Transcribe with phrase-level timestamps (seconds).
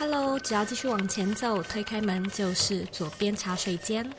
[0.00, 4.10] Hello，只要继续往前走，推开门就是左边茶水间。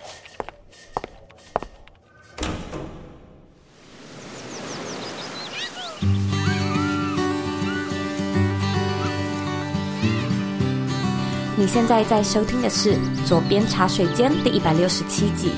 [11.57, 12.93] 你现在在收听的是
[13.25, 15.49] 《左边茶水间》第一百六十七集。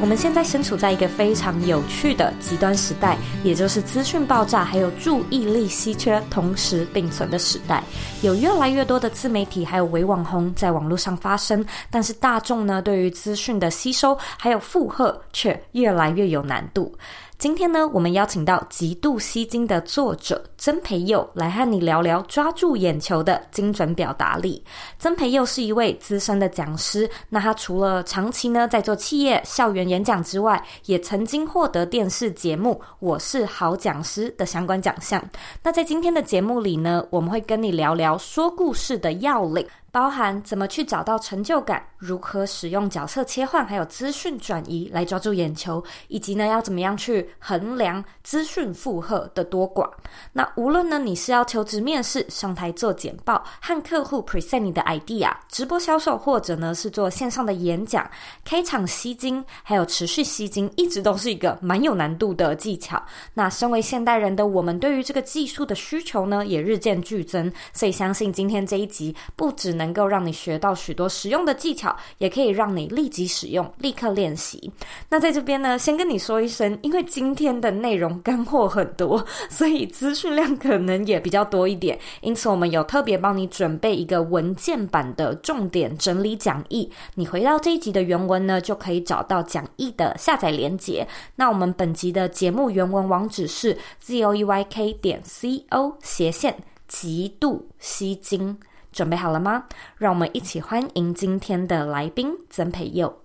[0.00, 7.84] 我们现在身处在一个非常有趣的极端时代，也就是资讯爆炸还有注意力稀缺同时并存的时代。
[8.22, 16.92] 有越来越多的自媒体还有伪网红在网络上发声，但是大众呢，对于资讯的吸收还有负荷却越来越有难度。
[17.40, 24.62] 今天呢，我们邀请到《极度吸睛》的作者曾培佑来和你聊聊抓住眼球的精准表达力。
[24.98, 35.24] 曾培佑是一位资深的讲师，那他除了长期呢在做企业校园演讲之外，也曾经获得电视节目《我是好讲师》的相关奖项。
[35.62, 39.66] 那在今天的节目里呢，我们会跟你聊聊说故事的要领。
[39.92, 49.90] 包含怎么去找到成就感，如何使用角色切换，还有资讯转移来抓住眼球，以及呢要怎么样去衡量资讯负荷的多寡。
[50.32, 58.08] 那无论呢你是要求职面试、上台做简报、和客户 present 你的 idea、直播销售，或者呢是做线上的演讲，
[58.44, 63.02] 开场吸睛，还有持续吸睛，一直都是一个蛮有难度的技巧。
[63.34, 74.70] 那身为现代人的我们，对于这个技术的需求呢也日渐剧增，所以相信今天这一集不只能够让你学到许多实用的技巧，也可以让你立即使用、立刻练习。
[75.08, 81.98] 那在这边呢，先跟你说一声，因为今天的内容干货很多， 所以资讯量可能也比较多一点。
[82.20, 86.90] 因此，我们有特别帮你准备一个文件版的重点整理讲义。
[87.14, 91.08] 你回到这一集的原文呢，就可以找到讲义的下载连接。
[91.36, 96.54] 那我们本集的节目原文网址是 z o e y k 点 c o 斜线
[96.86, 98.58] 极度吸睛。
[98.92, 99.64] 准备好了吗？
[99.96, 103.20] 让我们一起欢迎今天的来宾曾培佑。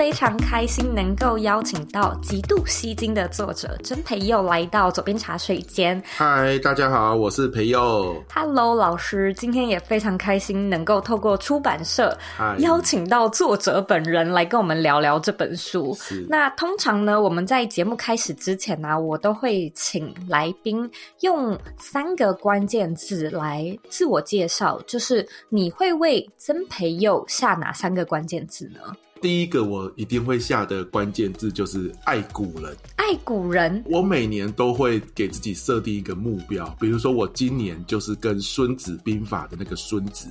[0.00, 6.02] 非常开心能够邀请到极度吸睛的作者曾培佑来到左边茶水间。
[6.16, 8.16] 嗨，大家好，我是培佑。
[8.32, 12.16] Hello，老师，今天也非常开心能够透过出版社
[12.60, 15.94] 邀请到作者本人来跟我们聊聊这本书。
[16.26, 20.90] 那通常呢，我们在节目开始之前呢、啊，我都会请来宾
[21.20, 28.80] 用三个关键字来自我介绍，就是你会为曾培佑下哪三个关键字呢？
[29.20, 32.74] 第一个我一定会下的关键字就是爱古人。
[32.96, 40.30] 爱古人，我每年都会给自己设定一个目标，比如说我今年就是跟《孙子兵法》的那个孙子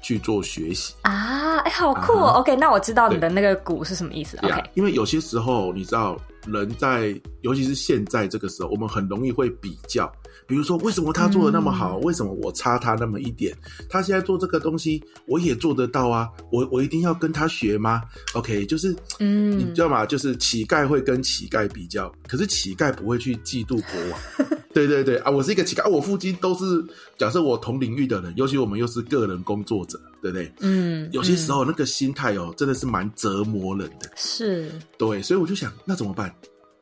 [0.00, 1.58] 去做学习啊！
[1.58, 2.34] 哎，好酷哦。
[2.36, 4.36] OK，那我知道你的那个“古”是什么意思。
[4.42, 10.10] OK，因为有些时候你知道，人在尤其是现在这个时候，我们很容易会比较。
[10.46, 11.98] 比如说，为什么他做的那么好？
[11.98, 13.56] 嗯、为什么我差他那么一点？
[13.88, 16.28] 他现在做这个东西，我也做得到啊！
[16.50, 18.02] 我我一定要跟他学吗
[18.34, 20.06] ？OK，就是，嗯，你知道吗？
[20.06, 24.20] 就是乞丐会跟乞丐比较，可是乞丐不会去嫉妒国王。
[24.74, 26.84] 对对对啊，我是一个乞丐，我附近都是
[27.16, 30.52] 假设我同领域的人，尤其我们又是个人工作者，对不对？
[30.60, 34.10] 嗯，有些时候那个心态哦，真的是蛮折磨人的。
[34.16, 36.34] 是，对，所以我就想，那怎么办？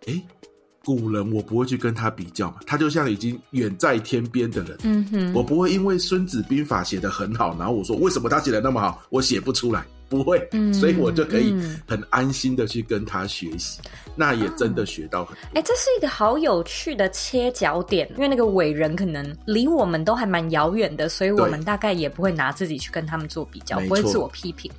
[0.06, 0.20] 诶
[0.84, 11.54] 古人我不会去跟他比较嘛，他就像已经远在天边的人，嗯哼，我不会因为《孙子兵法》写得很好，然后我说为什么他写的那么好，我写不出来，不会，嗯，所以我就可以
[11.86, 15.40] 很安心的去跟他学习，嗯，那也真的学到很多。
[15.54, 24.70] 哎，这是一个好有趣的切角点，因为那个伟人可能离我们都还蛮遥远的，所以我们大概也不会拿自己去跟他们做比较，不会自我批评。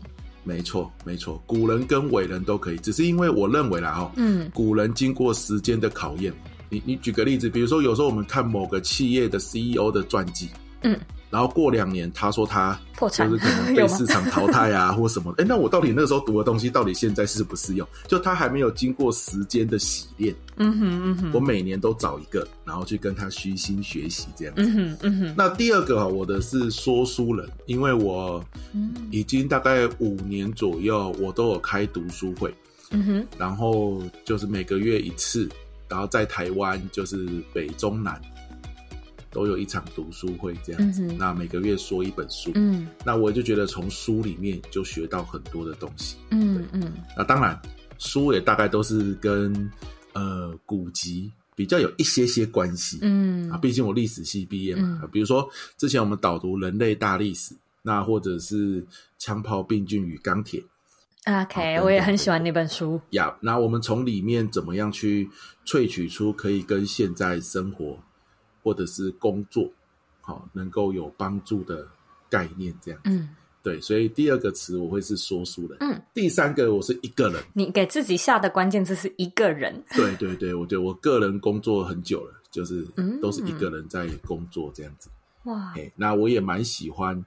[0.46, 6.32] 没错，没错，古人跟伟人都可以，只是因为我认为啦，哈，嗯，古人经过时间的考验，
[6.70, 10.48] 你你举个例子，比如说有时候我们看某个企业的 CEO 的传记，
[10.84, 10.98] 嗯。
[11.36, 15.36] 然后过两年，他说他就是可能被市场淘汰啊， 或什么？
[15.38, 17.86] 哎，那我到底那个时候读的东西，到底现在适不适用？
[18.08, 20.34] 就他还没有经过时间的洗练。
[20.56, 21.32] 嗯哼嗯哼。
[21.34, 24.62] 我每年都找一个，然后去跟他虚心学习，这样子。
[24.62, 25.36] 嗯哼嗯哼。
[25.38, 28.42] 那第二个啊，我的是说书人，因为我
[29.12, 32.50] 已经大概五年左右，我都有开读书会。
[32.92, 33.28] 嗯哼。
[33.38, 35.50] 然后就是每个月一次，
[35.90, 38.22] 然后在台湾就是北中南。
[39.36, 47.60] 都有一场读书会这样子，嗯、那每个月说一本书，嗯，那我就觉得从书里面就学到很多的东西，嗯嗯，那当然
[47.98, 49.70] 书也大概都是跟
[50.14, 53.52] 呃古籍比较有一些些关系，嗯。
[53.52, 55.46] 啊，毕竟我历史系毕业嘛，嗯、比如说
[55.78, 58.88] 之前我们导读人类大历史，那或者是
[59.20, 60.64] 枪炮、病菌与钢铁
[61.26, 63.02] ，OK，我也很喜欢那本书。
[63.10, 65.30] 呀，那我们从里面怎么样去
[65.66, 68.00] 萃取出可以跟现在生活
[68.66, 69.72] 或者是工作
[70.22, 71.88] 好能够有帮助的
[72.32, 72.74] 概念？
[72.82, 73.30] 这样，嗯，
[73.62, 73.80] 对。
[73.80, 77.44] 所以第二个词我会是说书人，嗯，第三个我是一个人。
[77.54, 79.84] 你给自己下的关键字是一个人。
[79.92, 82.84] 对对对，我觉得我个人工作很久了，就是
[83.22, 85.12] 都是一个人在工作这样子。
[85.44, 87.24] 哇，哎，那我也蛮喜欢。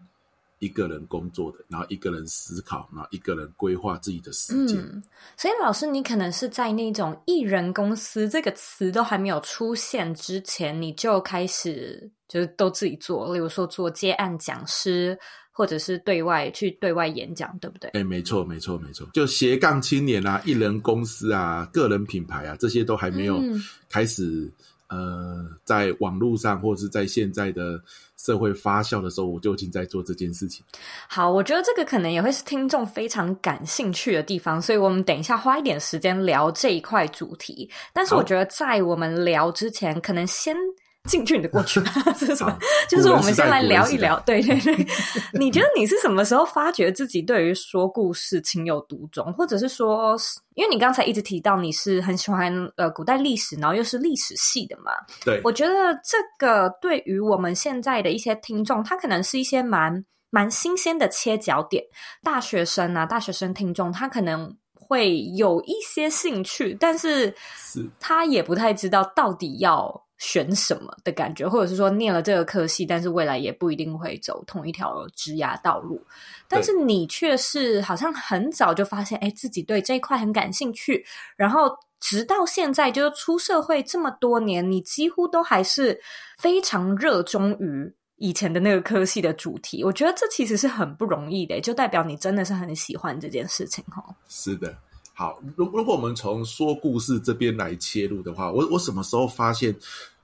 [0.58, 4.78] 一个人工作的，然后一个人思考，然后一个人规划自己的时间。
[4.78, 5.02] 嗯，
[5.36, 15.18] 所以老师，你可能是在那种艺人公司这个词都还没有出现之前，你就开始就是都自己做，例如说做接案讲师，
[15.52, 17.90] 或者是对外去对外演讲，对不对？
[17.90, 23.40] 哎，没错，没错，没错，就斜杠青年啊，艺人公司啊，个人品牌啊，这些都还没有
[23.88, 24.50] 开始。
[24.88, 27.80] 呃，在网络上或者是在现在的
[28.16, 30.64] 社会发酵的时候，我就已经在做这件事情。
[31.08, 37.70] 好，我觉得这个可能也会是听众非常感兴趣的地方，所以我们等一下花一点时间聊这一块主题。
[37.92, 40.56] 但是我觉得在我们聊之前，可能先。
[41.04, 41.80] 进去你的过去，
[42.18, 42.58] 这是什么？
[42.88, 44.20] 就是我们先来聊一聊。
[44.26, 44.86] 对对对，
[45.38, 50.16] 你觉得你是什么时候发觉自己对于说故事情有独钟，或者是说，
[50.54, 54.92] 因为你刚才一直提到你是很喜欢呃古代历史，然后又是历史系的嘛？
[55.24, 55.72] 对，我觉得
[56.04, 61.82] 这个对于我们现在的一些听众，他可能是一些蛮蛮新鲜的切角点。
[62.22, 70.04] 大学生啊，大学生听众，他可能会有一些兴趣，但是是他也不太知道到底要。
[70.18, 76.04] 选什么的感觉，或者是说念了这个科系，但是未来也不一定会走同一条职涯道路。
[76.48, 81.04] 但是你却是好像很早就发现，哎，自己对这一块很感兴趣，
[81.36, 81.70] 然后
[82.00, 86.00] 直到现在，就是出社会这么多年，你几乎都还是
[86.38, 89.84] 非常热衷于以前的那个科系的主题。
[89.84, 94.14] 我觉得这其实是很不容易的，就代表你真的是很喜欢这件事情，哦。
[94.28, 94.76] 是的。
[95.18, 99.74] 好，如如果我们从说故事这边来切入的话，我我什么时候发现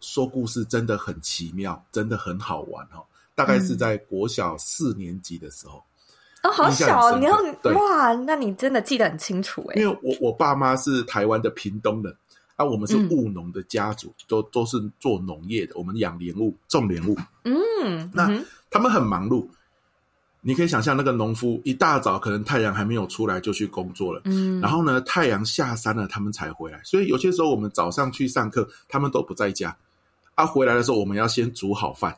[0.01, 3.03] 说故事真的很奇妙，真的很好玩哦？
[3.35, 5.83] 大概是在国小四年级的时候。
[6.43, 7.19] 嗯、哦，好小哦！
[7.19, 7.37] 你要
[7.73, 9.81] 哇，那你真的记得很清楚哎。
[9.81, 12.17] 因为我我爸妈是台湾的屏东人，
[12.55, 17.19] 啊，我们是务农的家族，嗯、都都是做农业的，我们养莲雾，种莲雾。
[17.43, 19.49] 嗯，那嗯他们很忙碌。
[20.47, 29.75] 你可以想象那个农夫一大早可能太阳还没有出来就去工作了，嗯，然后呢，太阳下山了他们才回来，所以有些时候我们早上去上课，他们都不在家，
[30.35, 32.13] 啊，回来的时候我们要先煮好饭，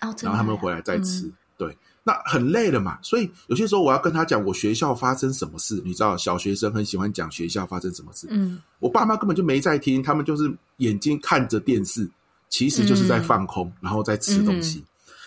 [0.00, 12.08] 哦，然后他们回来再吃，嗯，对，那很累了嘛，所以有些时候我要跟他讲我学校发生什么事，你知道小学生很喜欢讲学校发生什么事，嗯，我爸妈根本就没在听，他们就是眼睛看着电视，
[12.48, 14.78] 其实就是在放空，嗯，然后在吃东西。
[14.78, 14.84] 嗯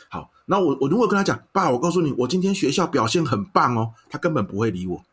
[0.09, 5.03] 好，那我我如果跟他讲，爸，我告诉你，我今天学校表现很棒哦，他根本不会理我，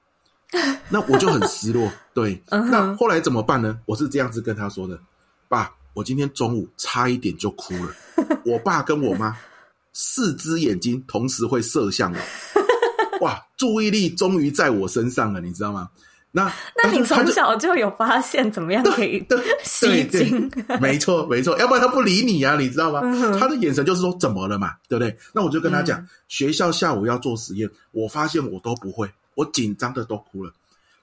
[0.88, 1.90] 那我就很失落。
[2.14, 3.78] 对，那后来怎么办呢？
[3.86, 4.98] 我是这样子跟他说的，
[5.48, 7.94] 爸，我今天中午差一点就哭了，
[8.44, 9.36] 我爸跟我妈
[9.92, 12.18] 四只眼睛同时会射向我，
[13.24, 15.88] 哇，注意力终于在我身上了，你知道吗？
[16.34, 16.50] 那
[16.82, 19.22] 那你从小就有发现怎么样可以
[19.62, 20.50] 吸睛？
[20.80, 23.00] 没错没错，要不然他不理你啊，你知道吗？
[23.04, 25.14] 嗯、他的眼神就是说怎么了嘛，对不对？
[25.34, 30.50] 那我就跟他讲，嗯、学校下午要做实验，我发现我都不会，我紧张的都哭了。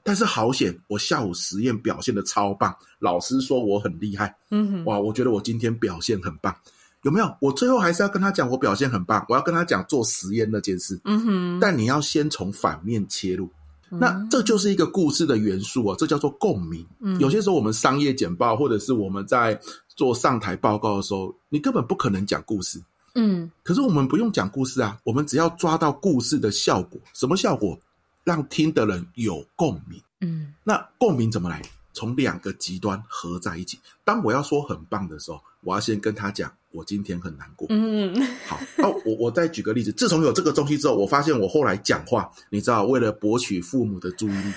[0.02, 4.36] 但是好险，我下午实验表现的超棒，老师说我很厉害。
[4.50, 6.56] 嗯哼，哇，我觉得我今天表现很棒，
[7.04, 7.32] 有没有？
[7.40, 11.00] 我最后还是要跟他讲，我表现很棒，我要跟他讲做实验那件事。
[11.04, 13.48] 嗯哼，但你要先从反面切入。
[13.90, 16.86] 那这就是一个故事的元素啊，这叫做共鸣。
[17.00, 22.82] 嗯，有些时候我们商业简报，或者是我们在做上台报告的时候，你根本不可能讲故事。
[23.16, 27.00] 嗯，可是我们不用讲故事啊，我们只要抓到故事的效果。
[27.14, 27.78] 什么效果？
[28.24, 30.00] 让听的人有共鸣。
[30.22, 31.62] 嗯，那共鸣怎么来？
[31.94, 33.80] 从两个极端合在一起。
[34.04, 37.68] 当我要说很棒的时候，我要先跟他讲，我今天很难过。
[37.70, 38.16] 嗯，
[38.48, 39.92] 好，哦，我我再举个例子。
[39.92, 44.54] 自从有这个东西之后，我发现我后来讲话，你知道，为了博取父母的注意力，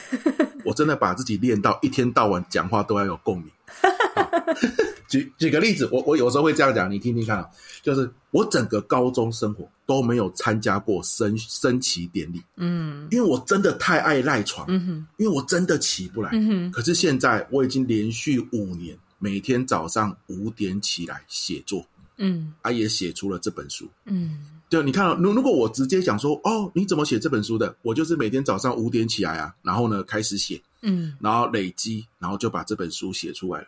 [0.65, 3.51] 我真的把自己练到一天到晚讲话都要有共鸣。
[5.09, 7.49] 举举个例子，我我有时候会这样讲，你听听看啊，
[7.83, 21.85] 就是我整个高中生活都没有参加过升升旗典礼，嗯，因为我真的太爱赖床，嗯哼，因为我真的起不来，嗯哼，可是现在我已经连续五年每天早上五点起来写作，
[22.17, 24.39] 嗯，啊也写出了这本书，嗯，
[24.71, 27.77] 就，你看啊，如如果我直接讲说，哦，你怎么写这本书的？
[27.83, 33.67] 我就是每天早上五点起来啊，然后呢开始写，嗯，然后累积，然后就把这本书写出来了。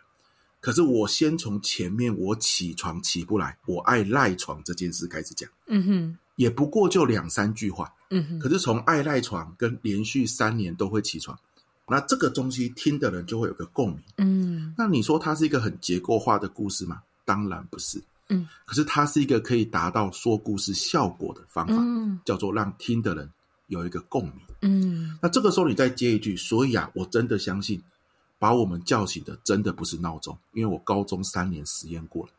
[0.61, 11.37] 可是我先从前面我起床起不来，我爱赖床这件事开始讲，嗯哼，也不过就两三句话，嗯哼，可是从爱赖床跟连续三年都会起床，
[11.87, 13.99] 那这个东西听的人就会有个共鸣。
[14.17, 17.01] 嗯，那你说它是一个很结构化的故事吗？
[17.25, 18.01] 当然不是。
[18.29, 23.29] 嗯，可是它是一个可以达到说故事效果的方法，嗯，叫做让听的人
[23.67, 24.33] 有一个共鸣。
[24.61, 27.81] 嗯，那这个时候你再接一句，所以啊，我真的相信，
[28.39, 32.31] 把我们叫醒的真的不是闹钟，因为我高中三年实验过了，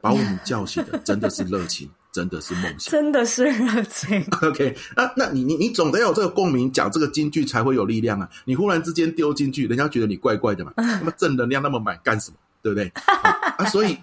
[0.00, 4.22] 把我们叫醒的真的是热情， 真的是梦想，真的是热情。
[4.42, 8.28] OK，那那你你你总得有这个共鸣，讲这个金句才会有力量啊！
[8.44, 12.36] 你忽然之间丢金句，人家觉得你怪怪的嘛， 那么正能量那么满干什么？
[12.62, 12.86] 对不对？
[13.56, 13.98] 啊，所以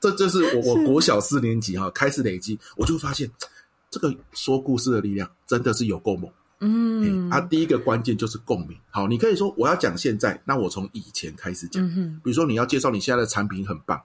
[0.00, 3.30] 这就是我我国小四年级哈开始累积，我就发现
[3.90, 6.30] 这个说故事的力量真的是有够猛。
[6.60, 8.78] 嗯，啊，第一个关键就是共鸣。
[8.90, 11.82] 好，你可以说我要讲现在，那我从以前开始讲。
[11.82, 14.02] 嗯哼，比如说你要介绍你现在的产品很棒，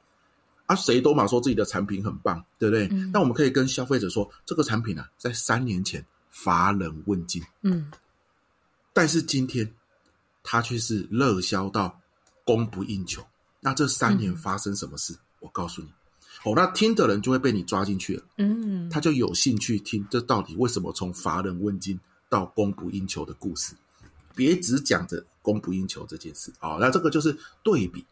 [0.65, 2.87] 啊，谁都嘛说自己的产品很棒，对不对？
[2.91, 7.91] 嗯，那我们可以跟消费者说，这个产品啊，在三年前乏人问津，嗯，
[8.93, 9.69] 但是今天
[10.41, 11.99] 它却是热销到
[12.45, 13.21] 供不应求。
[13.59, 15.11] 那这三年发生什么事？
[15.11, 15.89] 嗯、我告诉你，
[16.45, 21.99] 哦，那听的人就会被你抓进去了，嗯，他就有兴趣听这到底为什么从乏人问津
[22.29, 23.73] 到供不应求的故事，
[24.35, 28.05] 别只讲着供不应求这件事啊、哦，那这个就是对比、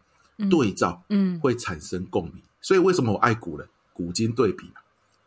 [0.50, 2.42] 对照，嗯，会产生共鸣。
[2.60, 3.68] 所以为什么我爱古人？
[3.94, 4.82] 古今对比嘛。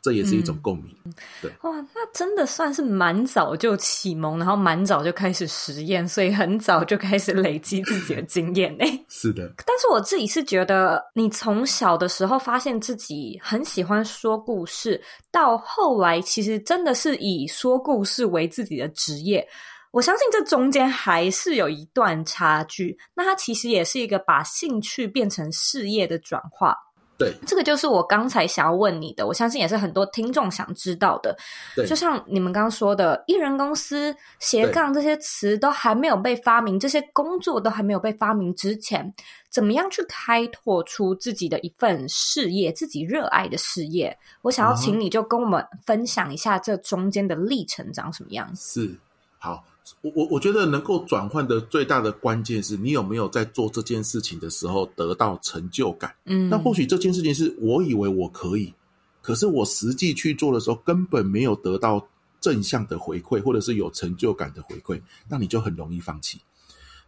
[0.07, 8.85] 这也是一种共鸣，嗯、对哇，那真的算是蛮早就启蒙，然后蛮早就开始实验，所以很早就开始累积自己的经验呢。
[9.11, 19.45] 是的， 但是我自己是觉得，你从小的时候发现自己很喜欢说故事，到后来其实真的是以说故事为自己的职业，
[19.91, 22.97] 我相信这中间还是有一段差距。
[23.13, 26.77] 那它其实也是一个把兴趣变成事业的转化。
[27.19, 31.35] 对，这个就是我刚才想要问你的，我相信也是很多听众想知道的。
[31.75, 39.15] 对，就像你们刚刚说的，艺人公司、斜杠这些词都还没有被发明，这些工作都还没有被发明之前，
[39.49, 44.17] 怎么样去开拓出自己的一份事业，自己热爱的事业？
[44.43, 48.83] 我想要请你就跟我们分享一下这中间的历程长什么样子。
[48.83, 48.99] 是，
[49.39, 49.65] 好。
[50.01, 56.15] 我我我觉得能够转换的最大的关键是你有没有在做这件事情的时候得到成就感。
[56.25, 58.75] 嗯，那或许这件事情是我以为我可以，
[59.23, 62.07] 可是我实际去做的时候根本没有得到
[62.41, 66.41] 正向的回馈，或者是有成就感的回馈，那你就很容易放弃。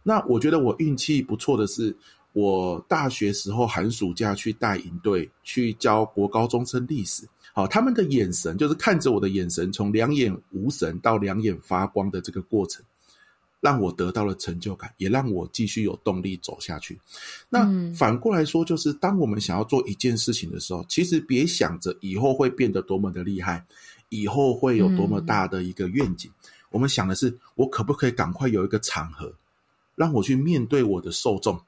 [0.01, 1.95] 那我觉得我运气不错的是，
[2.31, 7.27] 我大学时候寒暑假去带营队，去教国高中生历史。
[7.53, 12.83] 好，他们的眼神就是看着我的眼神，从两眼无神到两眼发光的这个过程，
[13.59, 16.99] 让我得到了成就感，也让我继续有动力走下去。
[17.49, 23.65] 那反过来说，就是当我们想要做一件事情的时候，其实别想着以后会变得多么的厉害，
[24.09, 26.31] 以后会有多么大的一个愿景。
[26.71, 29.33] 我们想的是，我可不可以赶快有一个场合，
[29.95, 31.59] 让我去面对我的受众，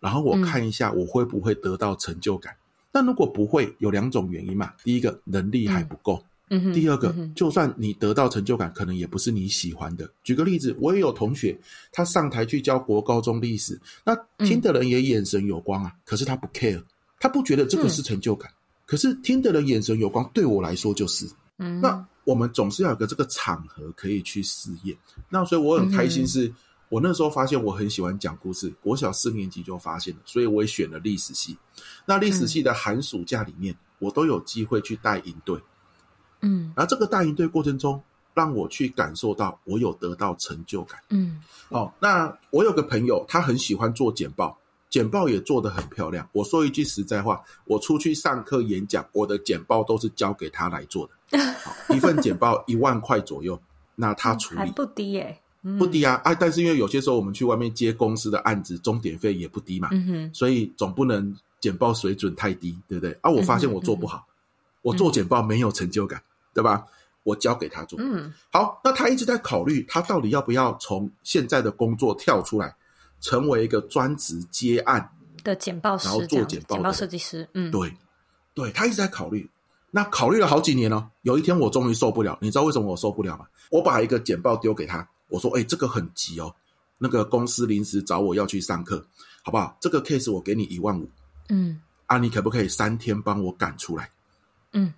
[0.00, 2.56] 然后我看一下我会不会得到成就感。
[2.96, 4.72] 但如果不会，有两种原因嘛。
[4.82, 6.24] 第一个，能力还不够。
[6.48, 10.10] 嗯，第二个，嗯，就算你得到成就感，可能也不是你喜欢的。
[10.24, 11.54] 举个例子，我也有同学，
[11.92, 16.82] 他上台去教国高中历史，那听的人也眼神有光啊，可是他不 care，
[17.20, 18.50] 他不觉得这个是成就感。
[18.86, 21.28] 可是听的人眼神有光，对我来说就是。
[21.58, 24.96] 嗯，那我们总是要有个这个场合可以去试验。
[25.28, 26.50] 那所以我很开心是。
[26.88, 31.56] 我那时候发现我很喜欢讲故事，国小四年级就发现了，所以我也选了历史系。
[32.04, 35.60] 那历史系的寒暑假里面，嗯、我都有机会去带营队，
[36.42, 38.00] 嗯，然后这个带营队过程中，
[38.34, 44.56] 让我去感受到我有得到成就感，嗯，哦，那我有个朋友，他很喜欢做简报，
[44.88, 46.28] 简报也做得很漂亮。
[46.32, 53.60] 我说一句实在话，我出去上课演讲，我的简报都是交给他来做的， 好一份简报一万块左右，
[53.96, 55.42] 那他处理、嗯、还不低耶、欸。
[55.78, 56.34] 不低啊，啊！
[56.34, 59.90] 但是因为有些时候我们去外面接公司的案子，钟点费也不低嘛，
[60.32, 63.18] 所以总不能简报水准太低，对不对？
[63.20, 64.30] 啊，我发现我做不好，嗯、
[64.82, 66.84] 我做简报没有成就感，嗯、对吧？
[67.24, 72.76] 我交给他做，嗯，好，那他一直在考虑，他到底要不要从现在的工作跳出来，
[73.20, 75.10] 成为一个专职接案
[75.42, 77.92] 的简报师，然后做简报简报设计师，嗯，对，
[78.54, 79.50] 对，他一直在考虑，
[79.90, 83.46] 那考虑了好几年了，有一天我终于受不了，你知道为什么我受不了吗？
[83.70, 85.08] 我把一个简报丢给他。
[85.28, 86.54] 我说：“哎、欸，这个很急哦，
[86.98, 89.04] 那个公司临时找我要去上课，
[89.42, 89.76] 好不好？
[89.80, 91.08] 这个 case 我给你一万五，
[91.48, 94.10] 嗯，啊，你可不可以三天帮我赶出来？
[94.72, 94.92] 嗯，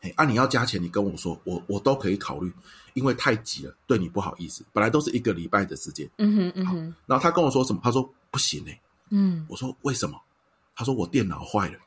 [0.00, 2.52] 哎，啊，你要加钱，你跟我说，我我都可以考虑，
[2.94, 4.64] 因为太急了，对你不好意思。
[4.72, 6.94] 本来都是一个礼拜的时间，嗯哼嗯哼。
[7.06, 7.80] 然后他跟我说什么？
[7.84, 10.20] 他说不行哎，嗯，我说为什么？
[10.74, 11.78] 他说我电脑坏了，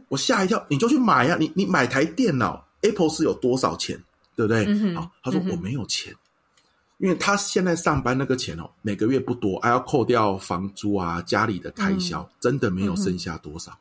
[0.08, 4.02] 我吓一跳，你就去买呀、啊，你你买台电脑，Apple 是有多少钱？
[4.36, 4.64] 对不对？
[4.66, 6.12] 嗯、好，他说我没有钱。
[6.98, 13.76] 因为他现在上班那个钱哦，每个月不多，还要扣掉房租啊、家里的开销，嗯、真的没有剩下多少。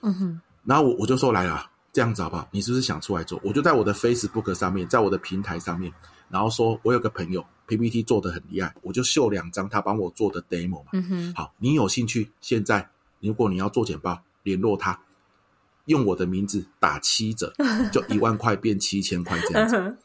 [0.00, 2.48] 嗯哼，然后我我就说来了，这样子好不好？
[2.50, 3.40] 你是不是想出来做？
[3.44, 5.92] 我就在我的 Facebook 上面，在我的平台上面，
[6.28, 10.90] 然后说我有个朋友 PPT 做的很厉害，我就秀两张他帮我做的 demo 嘛。
[10.92, 12.30] 嗯哼，好，你有兴趣？
[12.40, 12.88] 现在
[13.20, 14.98] 如果你要做简报，联络他，
[15.86, 17.52] 用我的名字打七折，
[17.92, 19.96] 就一万块变七千块这样子。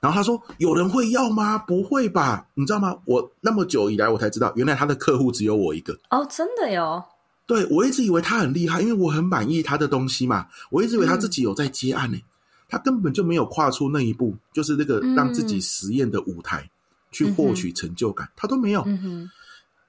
[0.00, 1.58] 然后他说：“有人会要吗？
[1.58, 2.46] 不会吧？
[2.54, 2.96] 你知道吗？
[3.04, 5.92] 我那么久以来，我才知道，原来他的客户只有我一个。
[6.08, 7.04] 哦，真的哟。
[7.46, 10.46] 对，我一直以为他很厉害，因为我很满意他的东西嘛。
[10.70, 12.22] 我一直以为他自己有在接案呢，嗯、
[12.68, 16.70] 他根本就没有跨出那一步，就是那个让自己实验的舞台，嗯、
[17.12, 18.82] 去获取成就感，他都没有。
[18.86, 19.28] 嗯。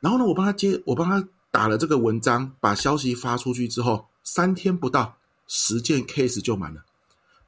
[0.01, 5.15] 然后呢，我帮他接，我帮他打了这个文章，把消息发出去之后，三天不到，
[5.47, 6.81] 十件 case 就满了。”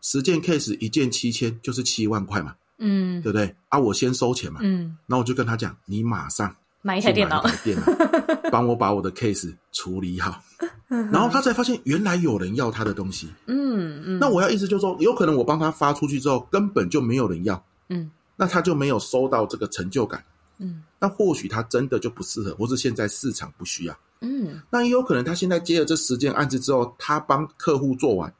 [0.03, 3.55] 十件 case 一件七千，就是七万块嘛，嗯，对不对？
[3.69, 7.85] 啊，我先收钱嘛，嗯，然后我就跟他讲，你马上买一台电脑，买一台电脑，
[8.51, 10.43] 帮我把我的 case 处理好，
[10.89, 20.21] 然后他才发现原来有人要他的东西，嗯嗯，那我要意思就是说，有可能我帮他发出去之后，根本就没有人要，嗯，那他就没有收到这个成就感，
[20.57, 28.33] 嗯，那或许他真的就不适合，或是现在市场不需要，嗯，那也有可能他现在接了这十件案子之后，他帮客户做完。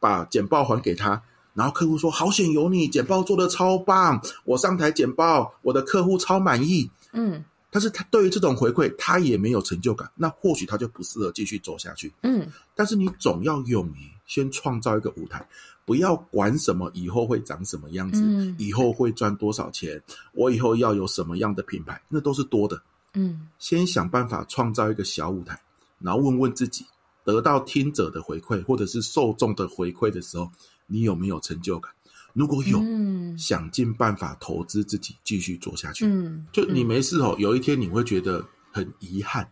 [0.00, 1.22] 把简报还给他，
[1.54, 12.12] 然后客户说：“好险有你，简报做的超棒，我上台简报，我的客户超满意。”嗯，但是他对于这种回馈，他也没有成就感，那或许他就不适合继续走下去。
[12.22, 15.48] 嗯，但是你总要勇于先创造一个舞台，
[15.86, 22.82] 不要管什么以后会长什么样子，嗯，以后会赚多少钱，我以后要有什么样的品牌，那都是多的。
[23.14, 25.58] 嗯，先想办法创造一个小舞台，
[25.98, 26.84] 然后问问自己。
[27.26, 30.48] 得到听者的回馈，或者是受众的回馈的时候，
[30.86, 31.92] 你有没有成就感？
[32.32, 36.06] 如果有，嗯、想尽办法投资自己，继续做下去。
[36.06, 39.50] 嗯，就你没事哦，嗯、有一天你会觉得很遗憾。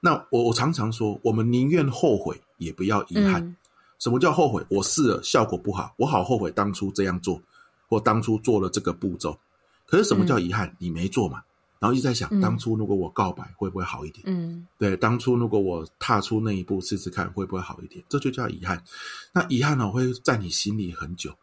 [0.00, 3.44] 那我我常常说，我们宁愿后悔，也不要遗憾。
[3.44, 3.56] 嗯、
[3.98, 4.64] 什么叫后悔？
[4.70, 7.42] 我试了，效果不好，我好后悔当初这样做，
[7.86, 9.38] 或当初做了这个步骤。
[9.84, 10.66] 可是什么叫遗憾？
[10.68, 11.42] 嗯、你没做嘛？
[11.80, 14.22] 然后一直在想，当初如果我告白会不会好一点？
[14.26, 18.04] 嗯，对，当初如果我踏出那一步试试看会不会好一点？
[18.06, 18.84] 这就叫遗憾。
[19.32, 21.34] 那遗憾呢，会在你心里很久。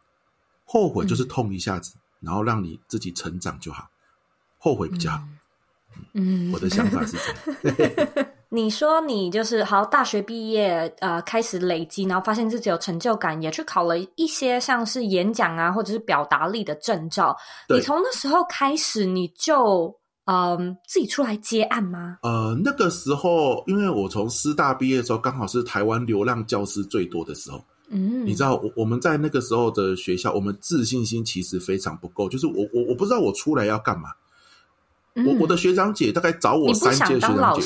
[0.64, 3.90] 后悔就是痛一下子，嗯、然后让你自己成长就好。
[4.58, 5.24] 后悔比较好。
[6.12, 7.72] 嗯，我的想法是这
[8.12, 8.28] 样。
[8.48, 17.36] 你说你就是好，大学毕业，呃，开始累积，然后发现自己有成就感，也去考了一些像是演讲啊，或者是表达力的证照。
[17.68, 19.97] 你从那时候开始，你就。
[20.30, 22.18] 嗯，自己出来接案吗？
[22.22, 27.64] 呃，那个时候，因为我从师大毕业的时候，刚好是台湾流浪教师最多的时候。
[27.88, 32.28] 嗯，你知道，我我们在那个时候的学校，我们自信心其实非常不够。
[32.28, 34.10] 就是我我我不知道我出来要干嘛。
[35.14, 37.62] 嗯、我我的学长姐大概找我三届学长姐。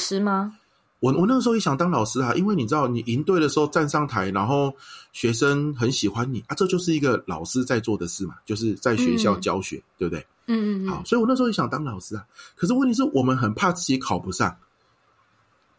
[1.01, 4.73] 我我那个时候也想当老师啊，因为你知道，你赢队的时候站上台，然后
[5.13, 10.25] 学生很喜欢你啊，这就是一个老师在做的事嘛，就是在学校教学，嗯、对不对？
[10.47, 12.27] 嗯嗯，好，所以我那时候也想当老师啊。
[12.57, 14.57] 可是问题是我们很怕自己考不上。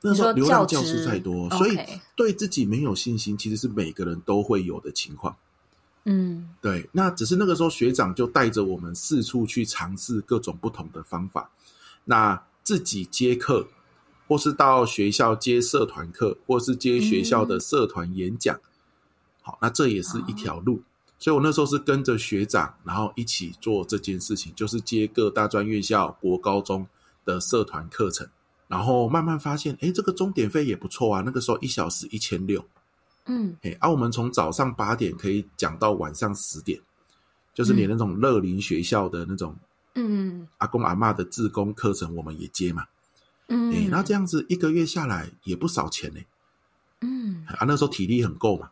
[0.01, 1.77] 那时候流浪教师太多，所以
[2.15, 5.35] 对自己没有信心，其实是每个人都会有的情况。
[6.05, 6.89] 嗯，对。
[6.91, 11.49] 那只是那个时候学长就带着我们四处去尝试各种不同的方法，
[12.03, 13.67] 那自己接课。
[14.25, 18.61] 或是到学校接社团课，或是接学校的社团演讲，嗯、
[19.41, 20.77] 好，那这也是一条路。
[20.77, 20.81] 哦、
[21.23, 26.85] 所以我那时候是跟着学长，然后一起做这件事情，就是接各大专院校、国高中
[27.23, 28.27] 的社团课程，
[28.67, 31.23] 然后慢慢发现，哎，这个钟点费也不错啊。
[31.25, 32.67] 那个时候一小时一千六，
[33.27, 36.77] 嗯，哎，啊我们从早上八点可以讲到晚上十点，
[37.53, 39.55] 就是连那种乐龄学校的那种，
[39.95, 42.85] 嗯，阿公阿嬷的自工课程，我们也接嘛。
[43.47, 46.19] 嗯，哎，那这样子一个月下来也不少钱呢。
[46.99, 48.69] 嗯，啊，那时候体力很够嘛，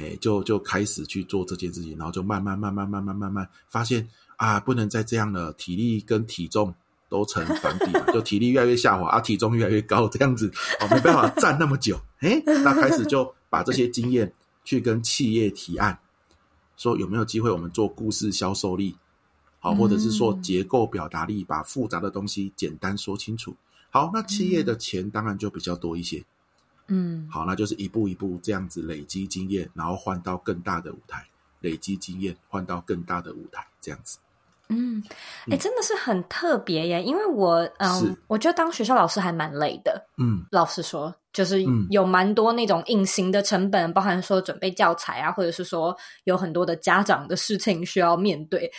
[0.00, 6.74] 哎，就就开始去做这件事情，然后就慢慢慢慢慢慢慢慢发现啊，不能再这样了，体力跟体重
[7.08, 12.00] 都成反比， 就体力越来越下滑，啊，体重越来越高，这样子哦，没办法站那么久。
[12.20, 14.32] 哎，那开始就把这些经验
[14.64, 15.98] 去跟企业提案，
[16.76, 18.96] 说有没有机会我们做故事销售力，
[19.58, 23.56] 好，或者是说结构表达力，把复杂的东西简单说清楚。
[23.90, 26.18] 好，那企业的钱当然就比较多一些。
[26.18, 26.24] 嗯，
[27.30, 31.24] 好，那就是一步一步这样子累积经验，然后换到更大的舞台，
[31.60, 34.18] 累积经验换到更大的舞台，这样子。
[34.72, 35.02] 嗯，
[35.46, 40.00] 哎、欸，真的是很特别耶，因为我，嗯，我觉得当学校老师还蛮累的。
[40.16, 48.70] 嗯，老实说，就是有蛮多那种隐形的成本，包含说准备教材啊，或者是说有很多的家长的事情需要面对。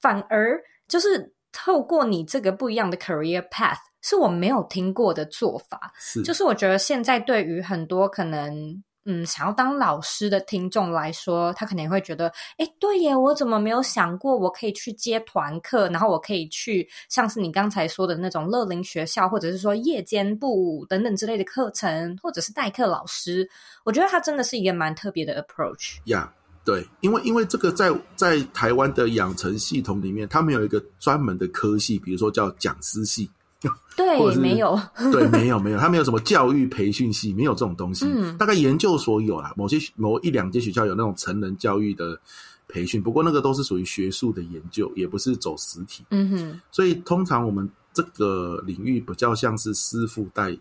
[0.00, 0.56] 反而
[0.86, 5.92] 就是透过你这个不一样的 career path，是我没有听过的做法。
[5.98, 8.82] 是，就是我觉得现在对于很多可能。
[9.06, 23.48] 嗯，想要当老师的听众来说，他可能会觉得，哎，对耶，我怎么没有想过，我可以去接团课，然后我可以去像是你刚才说的那种乐龄学校，或者是说夜间部等等之类的课程，或者是代课老师。
[23.84, 25.96] 我觉得他真的是一个蛮特别的 approach。
[26.04, 33.30] 呀，yeah, 对，因为因为这个在在台湾的养成系统里面，他们有一个专门的科系，比如说叫讲师系。
[34.00, 34.80] 对，没有，
[35.12, 38.06] 对，没有，没有，他没有什么教育培训系，没有这种东西。
[38.06, 42.18] 嗯，大概研究所有啦，某些某一两间学校有那种成人教育的
[42.68, 46.04] 培训，不过那个都是属于学术的研究，也不是走实体。
[46.10, 50.56] 嗯哼，所以通常我们这个领域比较像是师傅带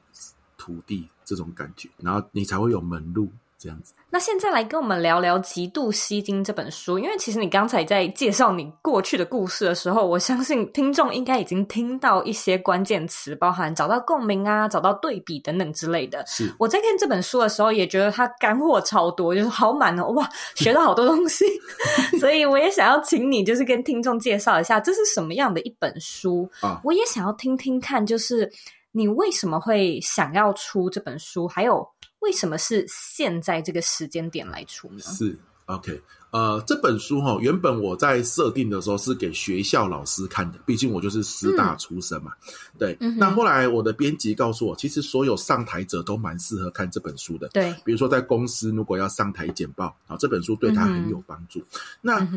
[0.58, 3.30] 徒弟这种感觉，然后你才会有门路。
[3.60, 16.26] 这样子，那现在来跟我们聊聊《极度吸睛》这本书，因为其实你刚才在介绍你过去的故事的时候，我相信听众应该已经听到一些关键词，包含找到共鸣啊、找到对比等等之类的。
[16.26, 21.44] 是我在看这本书的时候，也觉得它干货超多，就是好满哦，哇，学到好多东西，
[22.18, 26.80] 所以我也想要请你，就是跟听众介绍一下这是什么样的一本书啊？
[26.86, 28.50] 我也想要听听看，就是
[28.94, 31.86] 你为什么会想要出这本书，还有。
[32.20, 35.00] 为什么是现在这个时间点来出呢？
[35.00, 36.02] 是 OK，
[36.32, 42.32] 呃，这本书哈，原本我在设定的时候是给学校老师看的，毕竟我就是师大出身嘛。
[42.48, 47.48] 嗯、对，嗯、那后来我的编辑告诉我，其实所有上台者都蛮适合看这本书的。
[47.50, 51.64] 对，比如说在公司如果要上台简报啊，这本书对他很有帮助。
[52.02, 52.28] 那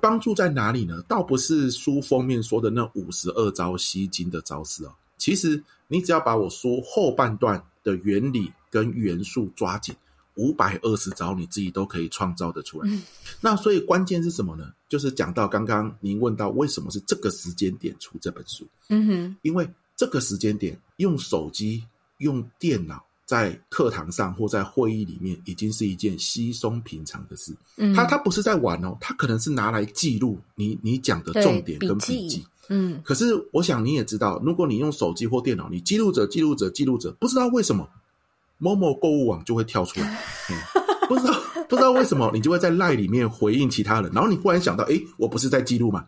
[0.00, 1.02] 帮助在哪里呢？
[1.06, 8.50] 倒不是书封面说的那五十二招吸睛的招式哦，其实你只要把我书后半段的原理。
[8.72, 9.94] 跟元素抓紧，
[10.36, 12.88] 五百二十招你自己都可以创造的出来。
[12.90, 13.02] 嗯、
[13.38, 14.72] 那所以关键是什么呢？
[14.88, 18.66] 就是讲到刚刚您问到为什么是这个时间点出这本书。
[18.88, 21.84] 嗯哼，因为这个时间点用手机、
[22.16, 27.54] 用电脑在课堂上或在会议里面，已经是一件稀松平常的事。
[27.76, 32.42] 嗯，他他不是在玩哦，他可能是拿来记录你你讲的重点跟笔记。
[32.68, 37.86] 嗯，可是我想你也知道，如果你用手机或电脑，你记录着记录着记录着，不知道为什么。
[38.62, 40.06] 某某购物网就会跳出来，
[40.48, 40.56] 嗯、
[41.08, 41.34] 不知道
[41.68, 46.06] 不知道为什么，你就会在 LINE 里面回应其他人，然后你忽然想到，诶，我不是在记录吗？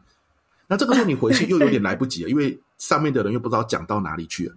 [0.69, 4.55] 那这个时候你回去又有点来不及了，因为上面的人又不知道讲到哪里去了，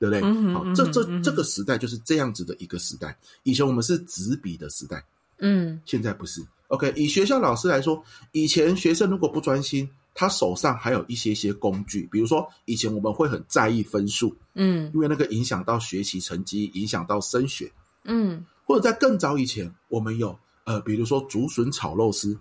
[0.00, 0.52] 对不对？
[0.52, 3.16] 好，这这这个时代就是这样子的一个时代。
[3.44, 5.04] 以前我们是纸笔的时代，
[5.38, 6.44] 嗯，现在不是。
[6.66, 9.88] OK，以学校老师来说，以前学生如果不专心。
[10.20, 17.70] 他手上还有一些些工具，比如说以前我们会很在意分数，嗯，因为那个影响到学习成绩，影响到升学，
[18.02, 22.36] 嗯，或者在更早以前，我们有呃，比如说竹笋炒肉丝，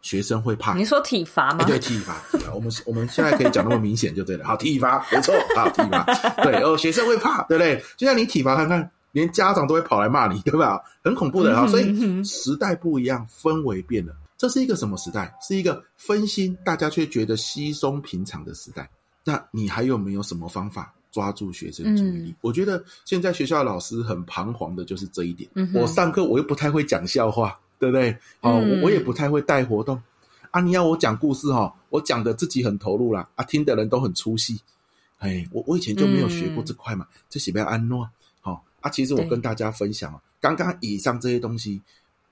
[0.00, 0.76] 学生会怕。
[0.76, 1.64] 你说体罚吗？
[1.64, 2.54] 欸、对，体罚，体罚。
[2.54, 4.46] 我们我们现在可以讲那么明显就对了。
[4.46, 6.04] 好，体罚，没错，好，体罚。
[6.44, 7.82] 对，哦，学生会怕，对不对？
[7.96, 10.80] 就像你体罚看看，连家长都会跑来骂你，对吧？
[11.02, 11.66] 很恐怖的啊。
[11.66, 14.14] 所以时代不一样，氛围变了。
[14.38, 15.36] 这是一个什么时代？
[15.42, 18.88] 是一个分心，大家却觉得稀松平常的时代。
[19.24, 22.30] 那你还有没有什么方法抓住学生注意力？
[22.30, 25.50] 嗯、我觉得现在学校老师很彷徨的，就是这一点。
[25.54, 28.12] 嗯、我上课我又不太会讲笑话，对不对？
[28.40, 30.00] 哦，嗯、我也不太会带活动。
[30.52, 34.60] 啊，你要我讲故事哈、哦，我讲的自己很投入啦，啊，听的人都很出戏。
[35.18, 38.08] 哎，我我以前就没有学过这块嘛，嗯、这写不要安诺。
[38.40, 41.82] 好、哦、啊，其实我跟大家分享啊，刚刚以上这些东西。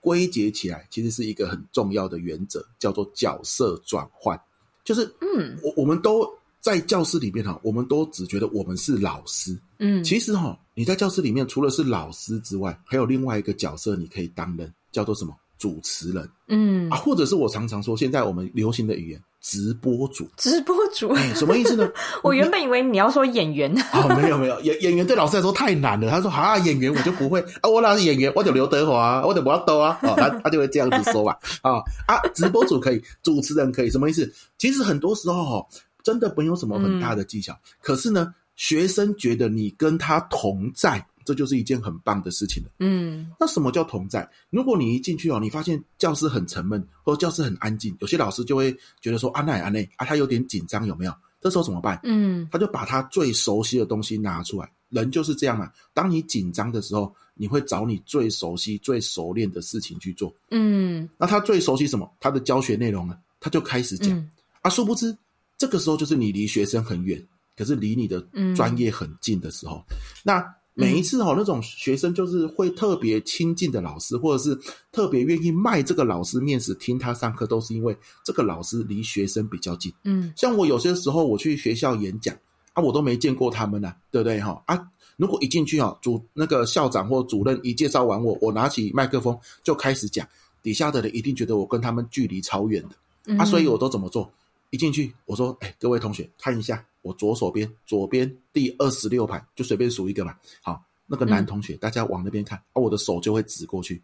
[0.06, 4.40] 归结起来，其实是一个很重要的原则，叫做角色转换。
[4.84, 6.24] 就是，嗯，我我们都
[6.60, 15.34] 在教室里面哈，我们都只觉得我们是老师，嗯，其实哈，你在教室里面除了是老师之外，还有另外一个角色你可以担任，叫做什么？
[15.58, 16.88] 主持人，嗯。
[16.88, 21.88] 啊，或者是我常常说，现在我们流行的语言，直播主，直播主，哎，什么意思呢？
[22.24, 26.10] 我原本以为你要说演员，哦， 没有没有，演演员对老师来说太难了。
[26.10, 31.78] 他说啊，演员我就不会 啊，我哪是演员，我就刘德华，我就不要抖啊，哦，他他就会这样子说吧，啊
[32.08, 34.28] 啊，直播主可以，主持人可以，什么意思？
[34.58, 35.66] 其实很多时候哈，
[36.02, 41.06] 真的没有什么很大的技巧，嗯、可是呢，学生觉得你跟他同在。
[41.26, 42.70] 这就是一件很棒的事情了。
[42.78, 44.26] 嗯，那什么叫同在？
[44.48, 52.00] 如果你一进去哦，你发现教室很沉闷，或者教室很安静，有些老师就会觉得说：“啊，那啊那啊，他有点紧张，有没有？”这时候怎么办？
[52.04, 54.70] 嗯，他就把他最熟悉的东西拿出来。
[54.88, 55.70] 人就是这样嘛。
[55.92, 60.32] 当你紧张的时候，你会找你最熟悉、最熟练的事情去做。
[60.50, 62.10] 嗯，那他最熟悉什么？
[62.20, 63.18] 他的教学内容呢？
[63.40, 64.16] 他就开始讲。
[64.16, 64.30] 嗯、
[64.62, 65.16] 啊，殊不知
[65.58, 67.24] 这个时候就是你离学生很远，
[67.56, 68.20] 可是离你的
[68.54, 69.84] 专业很近的时候。
[69.90, 74.58] 嗯、那每一次哦，那种学生就是会特别亲近的老师，或者是
[74.92, 79.90] 特别愿意卖这个老师面子听他上课，都是因为这个老师离学生比较近。
[80.04, 82.36] 嗯，像我有些时候我去学校演讲
[82.74, 84.62] 啊，我都没见过他们呐，对不对哈？
[84.66, 84.86] 啊，
[85.16, 90.28] 如果一进去哦，主那个校长或主任一介绍完我，我拿起麦克风就开始讲，
[90.62, 94.30] 底下的人一定觉得我跟他们距离超远的啊，所以我都怎么做？
[94.76, 96.84] 一进去我说，哎，各位同学看一下。
[97.00, 100.34] 我左手边，左边第二十六排，就随便数一个嘛。
[100.60, 104.02] 好，那个男同学，嗯、大家往那边看，啊、我的手就会指过去。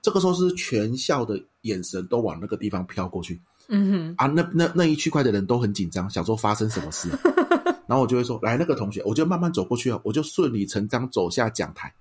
[0.00, 3.38] 这个时候是全校的眼神都往那个地方飘过去。
[3.66, 7.10] 嗯哼，啊，那那那一区块的人都很紧张，想说发生什么事。
[7.86, 11.92] 然后我就会说，来，那个同学，我就慢慢走过去啊，我就顺理成章走下讲台。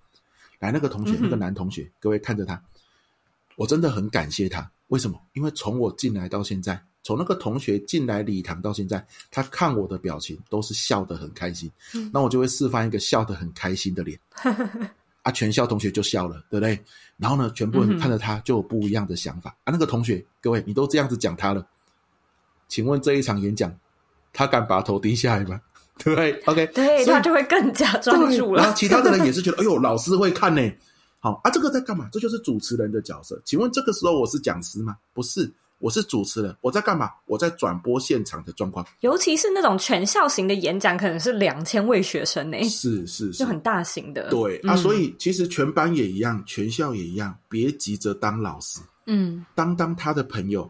[0.59, 2.63] 来，那个同学，嗯、那个男同学，各位看着他，
[3.55, 4.71] 我真的很感谢他。
[4.89, 5.19] 为什么？
[5.33, 6.79] 因为从我进来到现在。
[7.05, 11.71] 从那个同学进来礼堂到现在，他看我的表情都是笑得很开心。
[11.93, 14.19] 嗯，那我就会示范一个笑得很开心的脸，
[15.21, 16.83] 啊，全校同学就笑了，对不对？
[17.17, 19.51] 然后呢，全部人看着他就有不一样的想法。
[19.51, 21.63] 嗯、啊，那个同学，各位，你都这样子讲他了，
[22.67, 23.71] 请问这一场演讲，
[24.33, 25.61] 他敢把头低下来吗？
[25.99, 28.63] 对不对？OK， 对，以他就会更加专注了。
[28.63, 30.73] 然后其他的人也是觉得，哎呦，老师会看呢。
[31.19, 32.09] 好啊，这个在干嘛？
[32.11, 33.39] 这就是主持人的角色。
[33.45, 34.97] 请问这个时候我是讲师吗？
[35.13, 35.53] 不是。
[35.85, 37.11] 我是主持人，我在干嘛？
[37.27, 44.31] 我在转播现场的状况，尤其是那种全校型的演讲，可能是两千位学生呢，是是是，就很大型的。
[44.31, 50.67] 对、嗯、啊，所以其实全班也一样，全校也一样，别急着当老师，嗯，当当他的朋友，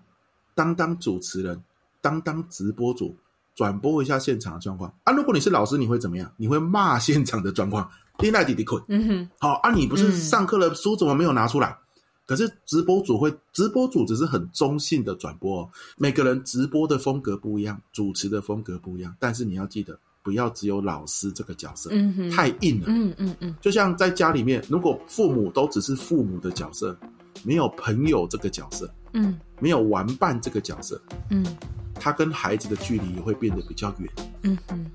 [0.53, 1.63] 当当主持人，
[2.01, 3.15] 当当直播主，
[3.55, 5.13] 转播一下现场的状况啊。
[5.13, 6.29] 如果你是老师，你会怎么样？
[6.35, 11.77] 你会骂现场的状况， 弟弟弟困，嗯哼，好啊，你不是上课了，书怎么没有拿出来？
[12.25, 15.69] 可是直播主会，直播主只是很中性的转播哦。
[15.97, 19.15] 每个人直播的风格不一样，主持的风格不一样。
[19.19, 22.87] 但是你要记得，不要只有老师这个角色，嗯，太硬了。
[22.87, 23.55] 嗯嗯嗯。
[23.61, 26.97] 就像在家里面，如果父母都只是父母的角色，
[27.43, 31.45] 没有朋友这个角色，嗯，没有玩伴这个角色，嗯，
[31.93, 34.11] 他跟孩子的距离也会变得比较远。
[34.41, 34.85] 嗯哼。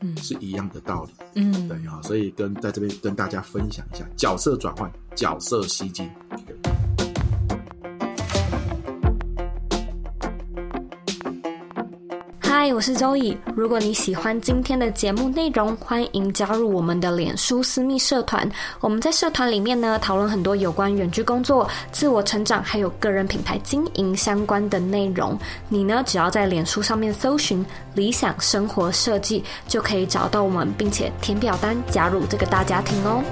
[0.00, 1.12] 嗯，是一样的道理。
[1.34, 6.08] 嗯，对啊，所以跟在这边跟大家分享一下角色转换、角色吸睛。
[12.72, 13.36] 我是周乙。
[13.54, 18.48] 如果你喜欢今天的节目内容，欢迎加入我们的脸书私密社团。
[18.80, 25.36] 我们在社团里面呢，讨论很多有关远距工作、自我成长，还有个人品牌经营相关的内容。
[25.68, 33.22] 你呢，只要在脸书上面搜寻“理想生活设计”，就可以找到我们，并且填表单加入这个大家庭哦。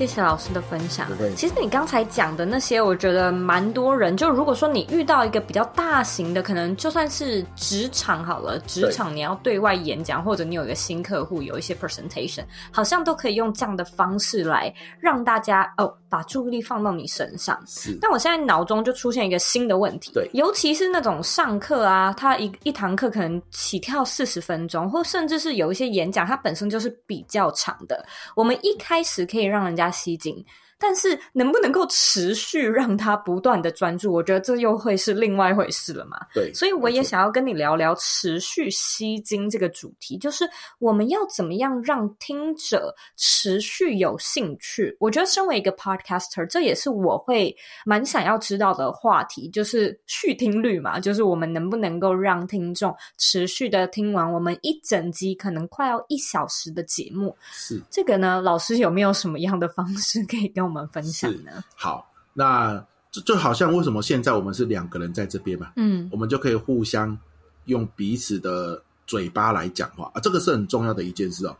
[0.00, 1.06] 谢谢老师的分享。
[1.36, 4.16] 其实你刚才讲的那些，我觉得蛮多人。
[4.16, 17.62] 就如果说你遇到一个比较大型的，可能就算是职场好了，职场你要对外演讲，或者你有一个新客户，有一些 presentation，好像都可以用这样的方式来让大家哦把注意力放到你身上。
[17.66, 17.96] 是。
[18.00, 28.04] 但我现在脑中就出现一个新的问题，对，尤其是那种上课啊，他一一堂课可能起跳四十分钟，或甚至是有一些演讲，它本身就是比较长的。
[28.34, 29.88] 我们一开始可以让人家。
[30.00, 30.42] 吸睛。
[30.80, 36.18] 但是能不能够持续让他不断的专注，我觉得这又会是另外一回事了嘛。
[36.34, 44.96] 对，所以我也想要跟你聊聊持续吸睛这个主题，就是我们要怎么样让听者持续有兴趣。
[44.98, 57.36] 我觉得身为一个 podcaster，这也是我会蛮想要知道的话题，就是续听率嘛，就是我们能不能够让听众持续的听完我们一整集可能快要一小时的节目。
[57.52, 60.88] 是这个呢，老师有没有什么样的方式可以跟我们？
[60.88, 61.64] 分享呢？
[61.74, 65.72] 好，那就就好像为什么现在我们是两个人在这边嘛？
[65.76, 67.18] 嗯，我们就可以互相
[67.64, 71.56] 用彼此的嘴巴来讲话啊，这个是很重要的一件事哦。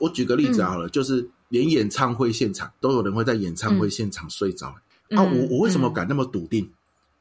[0.00, 4.74] 我举个例子好了，嗯、就是连演唱会现场都有人会在演唱会现场睡着、
[5.10, 5.22] 嗯、啊。
[5.22, 6.68] 我我为什么敢那么笃定？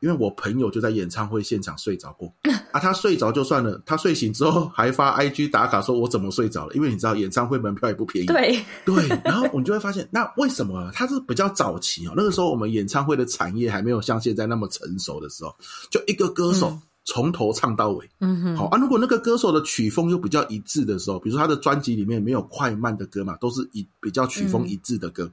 [0.03, 2.29] 因为我朋友就在演唱会现场睡着过
[2.73, 9.07] 啊，他睡着就算了，他睡醒之后还发 IG 打卡说：“我怎么睡着了？”因为你知道演唱会门票也不便宜，对对。
[9.23, 12.13] 然后我们就会发现，那为什么他是比较早期哦？
[12.17, 15.55] 那个时候我们演唱会的产业还没有像现在那么成熟的时候，
[15.89, 18.57] 就一个歌手从头唱到尾，嗯哼。
[18.57, 25.31] 好啊，如果那个歌手的曲风又比较一致的时候，比如说他的专辑里面没有快慢的歌嘛，都是以比较曲风一致的歌，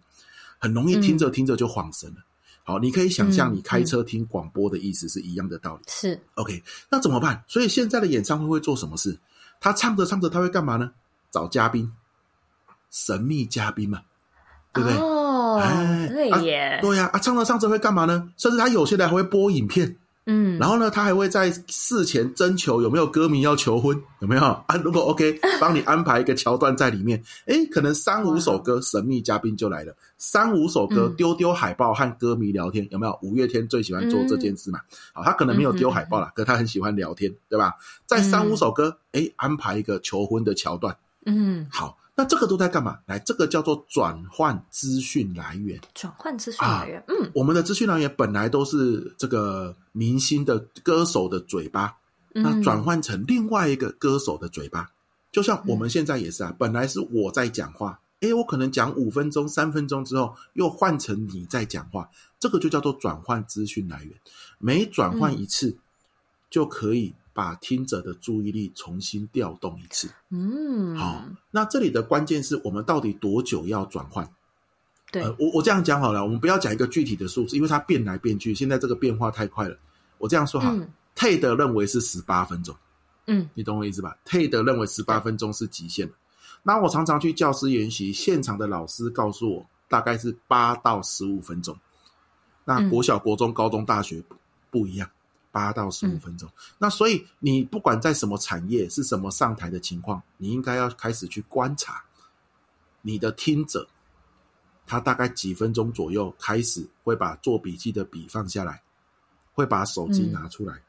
[0.59, 2.17] 很容易听着听着就恍神了。
[2.63, 5.83] 好，你可以想象你开车听广播的意思是一样的道理。
[5.89, 7.43] 是、嗯、OK，那怎么办？
[7.49, 9.19] 所以现在的演唱会会做什么事？
[9.61, 10.93] 他唱着唱着他会干嘛呢？
[11.31, 11.93] 找嘉宾，
[12.91, 14.03] 神秘嘉宾嘛，
[14.73, 14.99] 对不对？
[14.99, 18.33] 哦，哎、对耶，啊对呀，啊，唱着唱着会干嘛呢？
[18.37, 19.97] 甚至他有些人还会播影片，
[20.27, 24.65] 嗯，然后呢，他还会在事前征求有没有歌迷要求婚，有没有啊？
[24.85, 27.23] 如果 OK， 帮你安排一个桥段在里面。
[27.47, 29.97] 诶，可能三五首歌，神秘嘉宾就来了。
[30.19, 33.19] 三五首歌，丢丢海报和歌迷聊天，有没有？
[33.23, 34.81] 五月天最喜欢做这件事嘛？
[35.15, 37.75] 好，他可能没有丢海报啦，可他很喜欢聊天，对吧？
[38.07, 40.97] 在三五首歌，诶，安排一个求婚的桥段。
[41.25, 41.97] 嗯，好。
[42.21, 42.99] 那这个都在干嘛？
[43.07, 45.81] 来，这个叫做转换资讯来源。
[45.95, 51.97] 转换资讯来源，啊、嗯，我们的资讯来源本来都是这个明星的歌手的嘴巴，
[52.35, 54.91] 嗯、那转换成另外一个歌手的嘴巴，
[55.33, 64.13] 就像我们现在也是啊，嗯、本来是我在讲话，诶，我可能讲五分钟、三分钟之后，又换成你在讲话，这个就叫做转换资讯来源。
[64.59, 65.75] 每转换一次，
[66.51, 67.15] 就可以。
[67.33, 74.29] 把听者的注意力重新调动一次，嗯，好，那这里的关键是我们到底多久要转换？
[75.13, 79.77] 对，呃、我我这样讲好了，我们不要讲一个具体的数字，因为它变来变去，现在这个变化太快了。
[80.19, 82.77] 我这样说哈，嗯，TED 认为是十八分钟，
[83.27, 86.11] 嗯，你懂我意思吧？TED 认为十八分钟是极限。
[86.63, 91.77] 那我常常去教师研习，现场的老师告诉我，大概是八到十五分钟。
[92.65, 94.37] 那国小、国中、高中、大学不，
[94.71, 95.09] 不一样。
[95.53, 102.03] 八到十五分钟，嗯、那所以你不管在什么产业，是什么上台的情况，你应该要开始去观察
[103.03, 103.89] 你的听者，
[104.87, 108.83] 他大概几分钟左右开始会把做笔记的笔放下来，
[109.53, 110.83] 会把手机拿出来，嗯、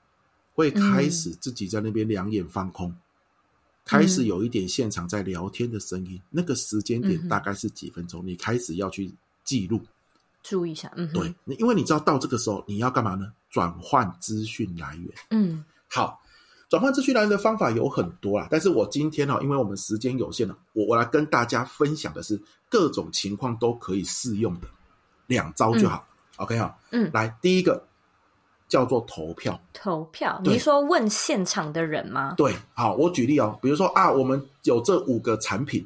[0.53, 2.97] 会开始自己在那边两眼放空，嗯、
[3.85, 9.11] 开始有一点现场在聊天的声音，嗯、那个时间点大概是几分钟，嗯、你开始要去
[9.43, 9.81] 记录。
[10.43, 13.31] 注意一下，嗯，对，因为你知道到这个时候你要干嘛呢？
[13.51, 16.21] 转换资讯来源，嗯，好，
[16.69, 24.67] 转换资讯来源的方法有很多啦，但是我今天哈，因为我们时间有限了，我我来跟大家分享的是各种情况都可以适用的
[25.27, 27.85] 两招就好，嗯，OK 哈，嗯，来，第一个
[28.69, 30.53] 叫做投票，投票，对。
[30.53, 32.35] 你说问现场的人吗？
[32.37, 35.85] 对，好，我举例哦，比如说啊，我们有这五个产品，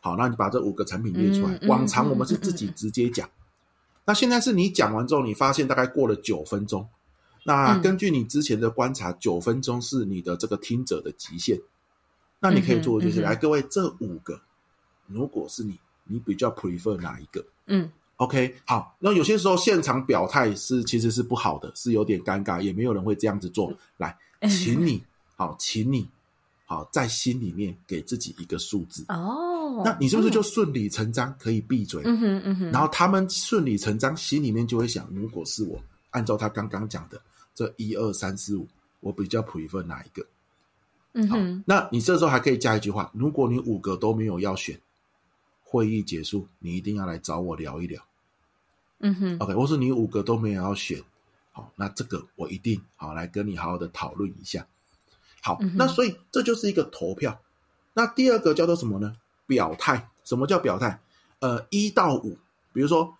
[0.00, 3.28] 好，那你把这五个产品列出来，嗯，往常我们是自己直接讲。
[4.04, 6.88] 那现在是你讲完之后，你发现大概过了九分钟。
[7.44, 11.58] 那根据你之前的观察，九、嗯、分钟是你的这个听者的极限。
[12.38, 14.40] 那你可以做的就是，嗯、来各位这五个，
[15.06, 17.44] 如果是你，你比较 prefer 哪一个？
[17.66, 18.96] 嗯，OK，好。
[18.98, 23.70] 那有些时候现场表态是其实是不好的，是有点尴尬，也没有人会这样子做。
[23.98, 24.16] 来，
[24.48, 25.04] 请你
[25.36, 26.08] 好，请你
[26.64, 29.82] 好，在心里面给自己一个数字哦。
[29.84, 32.02] 那你是不是就顺理成章可以闭嘴？
[32.06, 32.70] 嗯哼嗯哼。
[32.70, 35.78] 然后他们顺理成章心里面就会想：如果是我，
[36.10, 37.20] 按照他刚刚讲的
[37.60, 38.66] 这一二三四五，
[39.00, 40.24] 我比较 prefer 哪一个？
[41.12, 41.56] 嗯哼。
[41.58, 44.80] 好，那你这时候还可以加一句话：如果你五个都没有要选，
[45.62, 48.02] 会议结束，你一定要来找我聊一聊。
[49.00, 49.36] 嗯哼。
[49.40, 51.02] OK，或是你五个都没有要选，
[51.52, 54.66] 好，那这个我一定好来跟你好好的讨论一下。
[55.42, 55.74] 好，嗯。
[55.76, 57.42] 那所以这就是一个投票。
[57.92, 59.14] 那第二个叫做什么呢？
[59.46, 60.98] 表态，什么叫表态？
[61.40, 62.38] 呃，一到五，
[62.72, 63.18] 比如说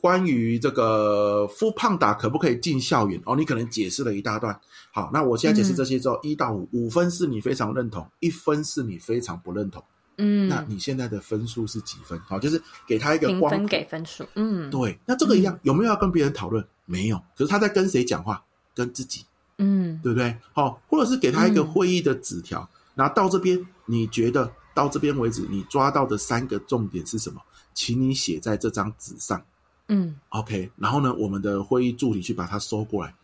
[0.00, 4.58] 关于这个 foodpanda 可不可以进校园哦，你可能解释了一大段。
[4.92, 9.82] 好，那我现在解释这些之后，一、嗯、到五，五分是你非常认同，一分是你非常不认同。
[10.16, 12.18] 嗯，那你现在的分数是几分？
[12.26, 14.24] 好，就是给他一个光分给分数。
[14.34, 16.64] 嗯，对，那这个一样，有没有要跟别人讨论？
[16.86, 18.42] 没有，可是他在跟谁讲话？
[18.74, 19.24] 跟自己。
[19.58, 20.36] 嗯，对不对？
[20.52, 24.52] 好，或者是给他一个会议的纸条，那、嗯、到这边你觉得？
[24.74, 27.40] 到这边为止，你抓到的三个重点是什么？
[27.74, 29.42] 请你写在这张纸上。
[29.88, 30.70] 嗯，OK。
[30.76, 33.14] 然后呢，我们的会议助理去把它收过来。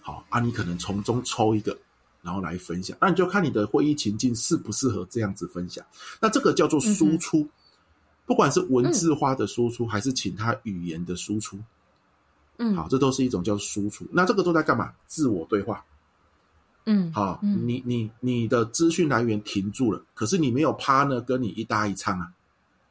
[0.00, 1.78] 好啊，你可能从中抽一个，
[2.22, 2.96] 然后来分享。
[3.00, 5.84] 那你就看你的会议情境适不适合这样子分享。
[6.20, 7.50] 那这个叫做输出，嗯、
[8.26, 11.58] 不管是文字化的输出，嗯、还是请他语言的输出。
[12.58, 14.04] 嗯，好，这都是一种叫输出。
[14.10, 14.92] 那这个都在干嘛？
[15.06, 15.84] 自我对话。
[16.86, 22.32] 嗯，好，嗯、你你你的资讯来源停住了，可是你没有 partner 跟你一搭一唱啊，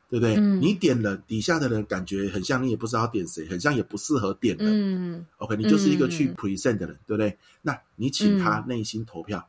[0.10, 0.36] 对不对？
[0.36, 4.68] 嗯、你点了，底下的人感觉很像你也不知道点谁，很像也不适合点人。
[4.70, 7.38] 嗯，OK，你就是一个去 present 的人，嗯、对不对？
[7.62, 9.48] 那你请他内心投票，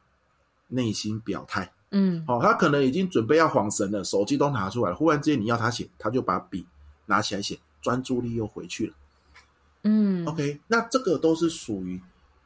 [0.69, 1.73] 嗯、内心表态。
[1.91, 6.67] 嗯，好、哦，他可能已经准备要晃神了，手机都拿出来了，忽然之间你要他写，他就把笔
[7.07, 8.95] 拿起来写，专注力又回去了。
[9.85, 12.01] 嗯，OK，那这个都是属于。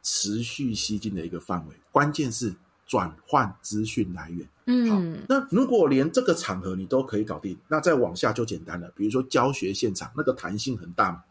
[0.07, 2.53] 持续吸进的一个范围，关键是
[2.85, 4.47] 转换资讯来源。
[4.65, 8.91] 嗯，好，那如果连这个场合你都可以搞定，那再往下就简单了。
[8.95, 11.23] 比如说教学现场，那个弹性很大嘛，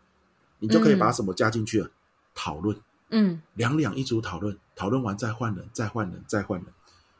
[0.58, 1.88] 你就可以把什么加进去了？
[2.34, 2.76] 讨论。
[3.10, 6.68] 嗯，两两一组讨论，讨论完再换人，再换人，再换人。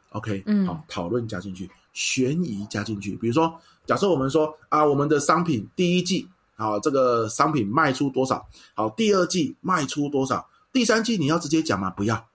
[0.09, 3.15] OK，嗯，好，讨论加进去，悬疑加进去。
[3.17, 3.53] 比如说，
[3.85, 8.45] 假设我们说啊，我们的商品第一季，好，这个商品卖出多少？
[8.73, 10.45] 好，第二季卖出多少？
[10.73, 11.89] 第三季你要直接讲吗？
[11.89, 12.25] 不要，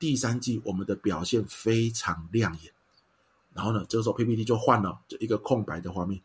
[0.00, 2.72] 第三季我们的表现非常亮眼。
[3.54, 6.20] 然后呢，这个时候 PPT 就换了，就一个空白的画面。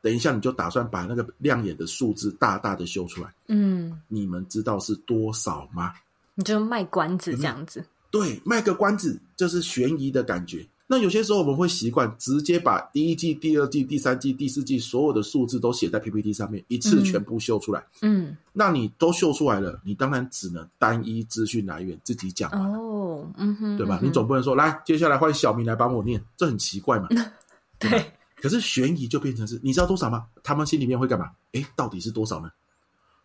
[0.00, 3.34] 等一下，你就打算把那个亮眼的数字大大的秀出来。
[3.48, 5.94] 嗯，你们知道是多少吗？
[6.34, 7.84] 你就卖关子这样子。
[8.10, 10.66] 对，卖个关子，就是悬疑的感觉。
[10.88, 17.84] 那有些时候我们会习惯直接把第一季、第二季、第三季、第四季所有的数字都写在 PPT 上面，一次全部秀出来。
[18.02, 23.98] 嗯，那你都秀出来了，你当然只能单一资讯来源自己讲哦，嗯哼，对吧？
[24.00, 27.08] 嗯，你总不能说来，接下来换小明来帮我念，这很奇怪嘛。
[27.80, 28.12] 对，对。
[28.36, 30.26] 可是悬疑就变成是，你知道多少吗？
[30.44, 31.30] 他们心里面会干嘛？
[31.50, 32.48] 诶，到底是多少呢？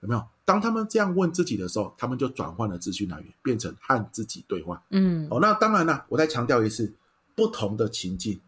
[0.01, 0.23] 有没有？
[0.45, 4.81] 当他们这样问自己的时候，他们就转换了资讯来源，变成和自己对话。
[4.89, 6.91] 嗯，哦，那当然了，我再强调一次。
[7.35, 8.39] 不同的情境，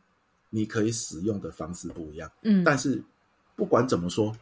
[0.49, 2.31] 你可以使用的方式不一样。
[2.41, 3.03] 嗯，但是
[3.55, 4.35] 不管怎么说，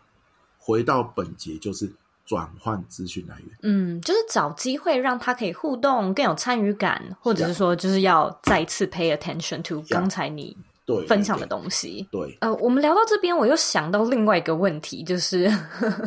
[0.57, 1.91] 回到本节就是
[2.25, 3.57] 转换资讯来源。
[3.61, 10.57] 嗯，就是找机会让他可以互动，更有参与感，或者是说，就是要再次 pay attention to 刚才你。
[10.99, 12.07] 对，分享的东西。
[12.11, 15.51] 对，呃，我们聊到这边，我又想到另外一个问题，就是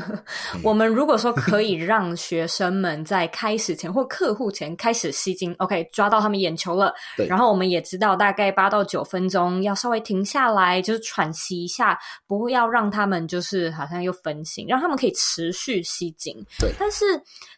[0.63, 6.93] 我们如果说可以让学生们在开始前或客户前开始吸睛， OK，抓到他们眼球了。
[7.17, 16.37] 对，然后我们也知道大概八到九分钟要稍微停下来，就是喘息一下，不要让他们就是好像又分心，让他们可以持续吸睛。
[16.59, 17.05] 对，但是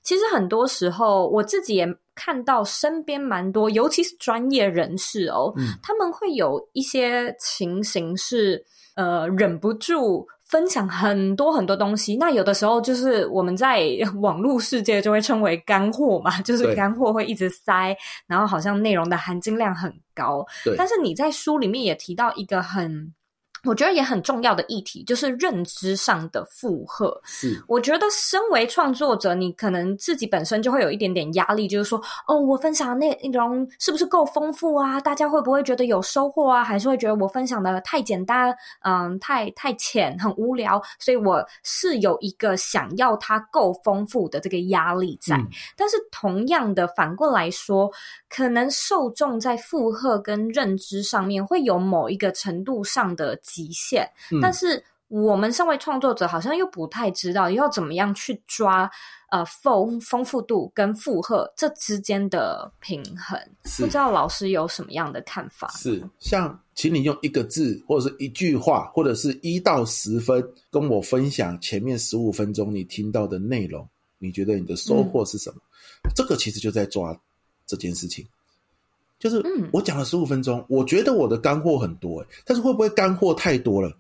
[0.03, 1.87] 其实很多时候我自己也。
[2.17, 8.65] 看到身边蛮多，尤其是专业人士哦，嗯，他们会有一些情形是，
[8.97, 12.17] 呃，忍不住分享很多很多东西。
[12.17, 13.87] 那有的时候就是我们在
[14.21, 17.97] 网络世界就会称为干货嘛， 就是干货会一直塞，
[18.27, 20.45] 然后好像内容的含金量很高。
[20.65, 23.15] 对，但是你在书里面也提到一个很。
[23.67, 27.21] 我觉得也很重要的议题就是认知上的负荷。
[27.25, 35.01] 是，我觉得身为创作者，你可能自己本身就会有一点点压力，就是说，哦，我分享的内容是不是够丰富啊？
[35.01, 36.63] 大家会不会觉得有收获啊？
[36.63, 40.81] 还是会觉得我分享的太简单，嗯，太太浅，很无聊？
[40.99, 45.37] 所以我是有一个想要它够丰富的这个压力在。
[45.37, 45.47] 嗯。
[45.77, 47.91] 但是同样的，反过来说，
[48.29, 54.07] 可能受众在负荷跟认知上面会有某一个程度上的极限，
[54.43, 58.91] 但是我们身为创作者，好像又不太知道要怎么样去抓
[59.31, 63.41] 呃丰丰富度跟负荷这之间的平衡。
[63.79, 65.69] 不知道老师有什么样的看法？
[65.79, 73.89] 是像，请你用一个字，或者是一句话，或者是一到十分，跟我分享前面十五分钟你听到的内容，
[74.19, 75.57] 你觉得你的收获是什么？
[76.05, 77.19] 嗯、这个其实就在抓
[77.67, 78.27] 这件事情。
[79.19, 79.43] 就是，
[79.73, 83.91] 我讲了十五分钟，我觉得我的干货很多，诶，但是会不会干货太多了？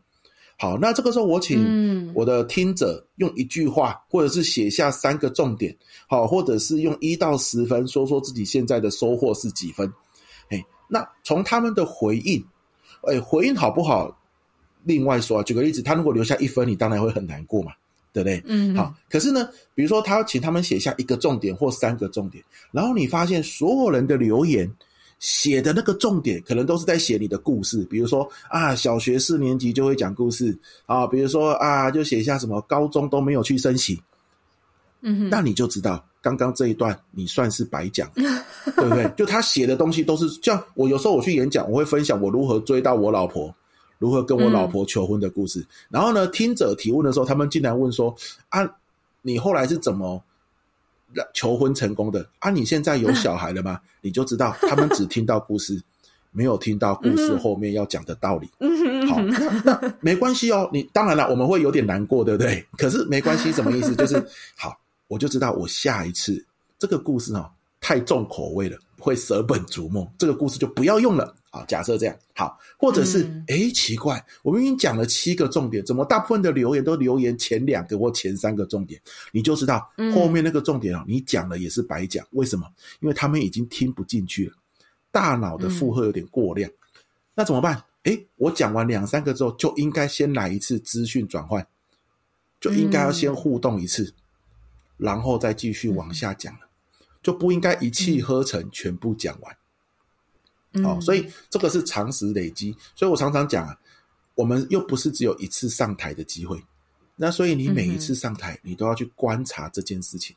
[0.58, 9.90] 好，那这个时候我请我的听者用一句话，或者是写下三个重点，好，或者是用一到十分说说自己现在的收获是几分？
[10.50, 12.42] 诶，那从他们的回应，
[13.02, 14.16] 诶，回应好不好？
[14.84, 17.72] 另外说啊，举个例子，他如果留下一分，你当然会很难过嘛。
[18.12, 18.42] 对不对？
[18.46, 18.94] 嗯，好。
[19.10, 22.42] 可是呢，比如说他请他们写下一个重点或三个重点，
[22.72, 24.66] 然后你发现所有人的留言
[25.18, 27.84] 写的那个重点，可能都是在写你的故事。
[27.90, 30.56] 比如说啊，小学四年级就会讲故事
[30.86, 34.00] 啊，比如说啊，就写一下什么高中都没有去升旗。
[35.00, 39.08] 嗯哼，那你就知道刚刚这一段你算是白讲， 对不对？
[39.16, 43.54] 就他写的东西都是像我有时候我去演讲，我会分享我如何追到我老婆。
[43.98, 48.14] 如何跟我老婆求婚的故事，嗯、然后呢，听者提问的时候，他们竟然问说
[48.50, 48.60] ：“啊，
[49.22, 50.22] 你后来是怎么
[51.34, 52.26] 求婚成功的？
[52.38, 55.82] 啊，你现在有小孩了吗？”你就知道他们只听到故事，
[56.30, 58.48] 没有听到故事后面要讲的道理。
[58.60, 60.68] 嗯、好，那那没关系哦。
[60.72, 62.64] 你当然了，我们会有点难过，对不对？
[62.78, 63.94] 可是没关系，什么意思？
[63.96, 64.78] 就是好，
[65.08, 66.44] 我就知道我下一次
[66.78, 67.50] 这个故事哦，
[67.80, 71.34] 太重口味了，会舍本逐末，这个故事就不要用了。
[71.50, 79.00] 好，假设这样好，或者是哎、嗯，奇怪，我明明讲了七个重点，怎么大部分的留言都留言前两个或前三个重点？
[79.32, 82.26] 你就知道后面那个重点啊，你讲了也是白讲。
[82.32, 82.66] 为什么？
[83.00, 84.54] 因为他们已经听不进去了，
[85.10, 86.70] 大脑的负荷有点过量。
[86.70, 86.74] 嗯、
[87.34, 87.82] 那怎么办？
[88.02, 91.66] 哎，我讲完两三个之后，就应该先来一次资讯转换，
[92.60, 94.12] 就应该要先互动一次，嗯、
[94.98, 96.65] 然后再继续往下讲了，
[97.26, 100.84] 就不应该一气呵成全部讲完。
[100.84, 103.76] 好、哦，所以这个是常识累积，所以我常常讲啊，
[104.36, 106.62] 我们又不是只有一次上台的机会，
[107.16, 110.36] 那所以你每一次上台，你都要去观察这件事情。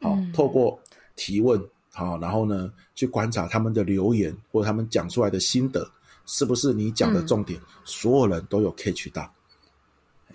[0.00, 0.76] 好、哦，透过
[1.14, 5.88] 提问，好，然后呢，去观察他们的留言或者他们讲出来的心得，
[6.26, 9.32] 是不是你讲的重点，所有人都有 catch 到？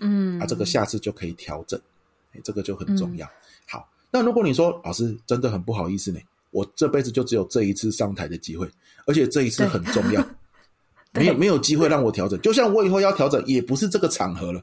[0.00, 1.78] 嗯，啊，这个下次就可以调整，
[2.42, 3.26] 这个就很重要。
[3.26, 3.32] 好。
[4.16, 6.18] 那如果你说老师真的很不好意思呢，
[6.50, 8.66] 我这辈子就只有这一次上台的机会，
[9.06, 10.26] 而且这一次很重要，
[11.12, 12.40] 没有没有机会让我调整。
[12.40, 14.62] 就像我以后要调整，也不是这个场合了，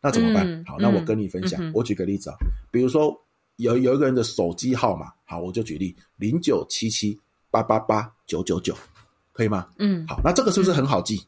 [0.00, 0.44] 那怎么办？
[0.44, 2.36] 嗯、好，那我跟你分享，嗯、我举个例子啊，
[2.72, 3.16] 比如说
[3.54, 7.16] 有有一个人的手机号码，好，我就举例零九七七
[7.52, 8.76] 八八八九九九，
[9.32, 9.68] 可以吗？
[9.78, 11.24] 嗯，好，那这个是不是很好记？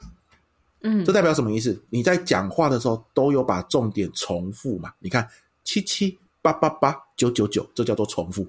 [0.80, 1.80] 嗯，这代表什么意思？
[1.88, 4.92] 你在讲话的时候都有把重点重复嘛？
[4.98, 5.24] 你看
[5.62, 6.18] 七七。
[6.44, 8.46] 八八八九九九，这叫做重复。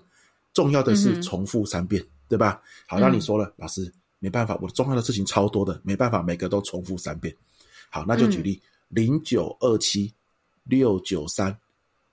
[0.53, 2.61] 重要的是重复三遍，嗯、对吧？
[2.87, 3.89] 好，那你说了，嗯、老师
[4.19, 7.33] 没办法，我重要的事情超多的，没办法每个都重复三遍。
[7.89, 10.13] 好，那就举例零九二七
[10.65, 11.57] 六九三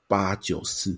[0.06, 0.96] 八九四，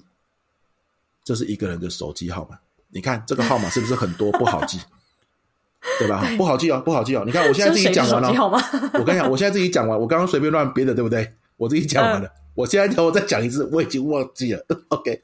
[1.24, 2.58] 这是一个人的手机号码。
[2.88, 4.78] 你看这个号码是不是很多，不好记？
[5.98, 6.26] 对吧？
[6.36, 7.22] 不好记哦，不好记哦。
[7.24, 8.28] 你看我现在自己讲完了，
[8.98, 11.30] 我跟你讲，我现在自己讲完，我刚刚随便乱编的，对不对？
[11.56, 12.28] 我自己讲完了。
[12.28, 14.64] 嗯我现在叫我再讲一次，我已经忘记了。
[14.88, 15.20] OK，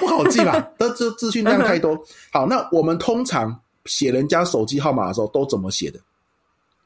[0.00, 0.52] 不好记吧？
[0.78, 1.98] 它这资讯量太多。
[2.32, 6.00] 好，那我们通常写人家手机号码的时候都怎么写的？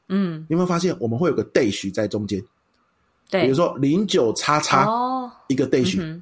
[0.09, 2.43] 嗯，你有没有发现我们会有个 dash 在中间？
[3.29, 4.85] 对，比如说零九叉叉
[5.47, 6.21] 一个 dash，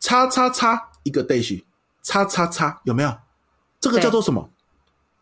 [0.00, 1.62] 叉叉叉一个 dash，
[2.02, 3.14] 叉叉叉有没有？
[3.78, 4.48] 这个叫做什么？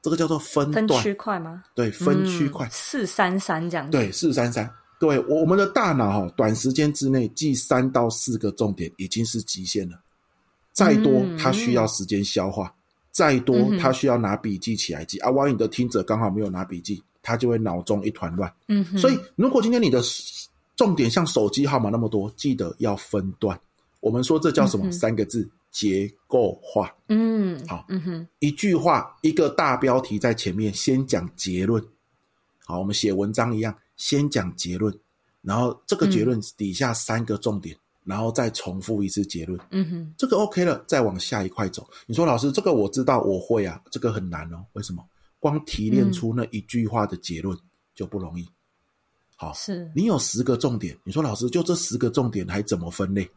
[0.01, 1.62] 这个叫做分区块吗？
[1.74, 3.93] 对，分区块四三三这样子。
[3.93, 4.70] 对，四三三。
[5.01, 9.98] 对，我我们的大脑哈，短时间之内记三到四个重点已经是极限了。
[10.72, 12.66] 再多，它需要时间消化；
[13.11, 15.18] 再多，它需要拿笔记起来记。
[15.20, 18.53] 啊，万一你的听者刚好没有拿笔记，他就会脑中一团乱。
[18.68, 20.03] 嗯，所以如果今天你的
[20.76, 23.59] 重点像手机号码那么多，记得要分段。
[24.01, 24.92] 我们说这叫什么？
[24.92, 26.94] 三个字：结构化。
[27.09, 31.82] 嗯，好，嗯哼，一句话一个大标题在前面，先讲结论。
[32.66, 33.74] 好，我们写文章一样。
[34.01, 34.98] 先讲结论，
[35.42, 39.61] 然后这个结论底下三个重点，嗯、然后再重复一次结论。
[39.70, 41.86] 嗯哼，这个 OK 了，再往下一块走。
[42.07, 44.64] 你说老师，这个我知道，我会啊，这个很难哦。
[44.72, 45.05] 为什么？
[45.38, 47.57] 光提炼出那一句话的结论
[47.94, 48.48] 就不容易。
[49.36, 53.30] 好，是你有十个重点，你说老师，就这十个重点还怎么分类？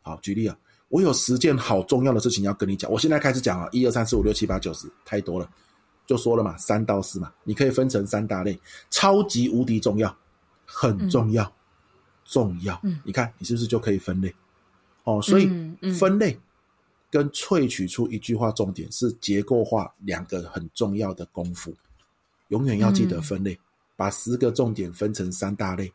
[0.00, 0.56] 好，举例啊，
[0.90, 5.50] 我有十件好重要的事情要跟你讲，我现在开始讲啊，一二三四五六七八九十，太多了。
[6.06, 8.58] 就说了嘛，三到四嘛，你可以分成三大类：
[8.90, 10.14] 超级无敌重要、
[10.66, 11.52] 很重要、嗯、
[12.24, 12.78] 重要。
[12.82, 14.34] 嗯，你看你是不是就可以分类？
[15.04, 15.48] 哦，所以
[15.98, 16.38] 分类
[17.10, 21.74] 跟萃取出一句话重点是结构化两个很重要的功夫。
[22.48, 23.58] 永远要记得分类，嗯、
[23.96, 25.90] 把十个重点分成三大类，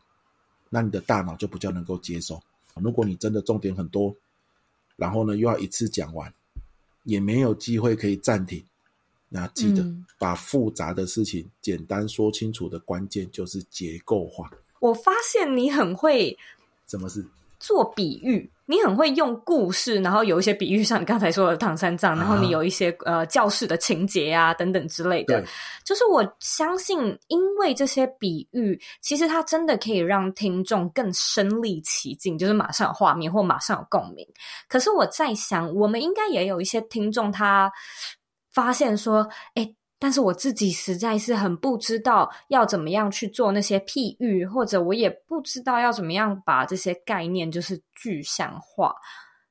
[0.68, 2.40] 那你的大脑就比较能够接受。
[2.74, 4.14] 如果你真的重点很多，
[4.96, 6.32] 然后呢又要一次讲完，
[7.04, 8.62] 也没有机会可以暂停。
[9.32, 9.82] 那记得
[10.18, 14.50] 把复杂的事情简单说清楚的关键就是结构化。
[14.80, 16.36] 我发现你很会，
[16.88, 17.24] 什么事？
[17.60, 25.44] 做比喻，你很会用故事，然后有一些比喻，像你刚才说的唐三藏，然后你有一些、啊、呃教室的情节啊等等之类的。
[25.84, 34.26] 就是我相信，因为这些比喻，其实它真的可以让听众更身临其境，就是马上有画面或马上有共鸣。
[34.66, 37.70] 可是我在想，我们应该也有一些听众他。
[38.52, 48.94] 发现说，哎，但是我自己实在是很不知道要怎么样去做那些譬喻，或者我也不知道要怎么样把这些概念就是具象化。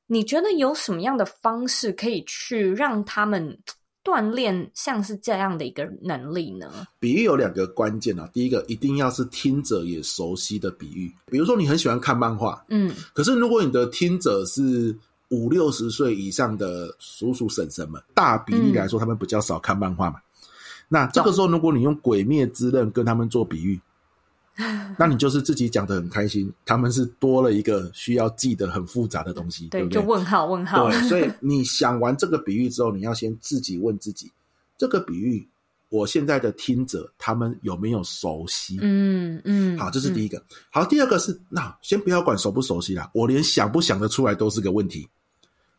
[0.08, 3.58] 你觉得有什么样的方式可以去让他们
[4.04, 6.88] 锻炼像是这样的一个能力呢？
[7.00, 14.98] 比喻有两个关键啊，第一个一定要是听者也熟悉的比喻，比如说你很喜欢看漫画，嗯，可是如果你的听者是。
[15.30, 20.20] 五六十岁以上的叔叔婶婶们，大比例来说，他们比较少看漫画嘛。
[20.20, 20.26] 嗯、
[20.88, 23.80] 那这个时候，如果你用《鬼灭之刃》跟他们做比喻，
[24.58, 26.52] 嗯、 那你就是自己讲的很开心。
[26.66, 30.02] 他们是多了一个需要记得很复杂的东西，对，对不对？
[30.02, 30.90] 就问号问号。
[30.90, 34.32] 对，所以 你想完这个比喻之后，你要先自己问自己：
[34.80, 35.48] 这个比喻，
[35.90, 38.80] 我现在的听者他们有没有熟悉？
[38.82, 39.78] 嗯嗯。
[39.78, 40.40] 好，这是第一个。
[40.40, 45.08] 嗯、好，第二个是，那先不要管熟不熟悉啦，我连想不想得出来都是个问题。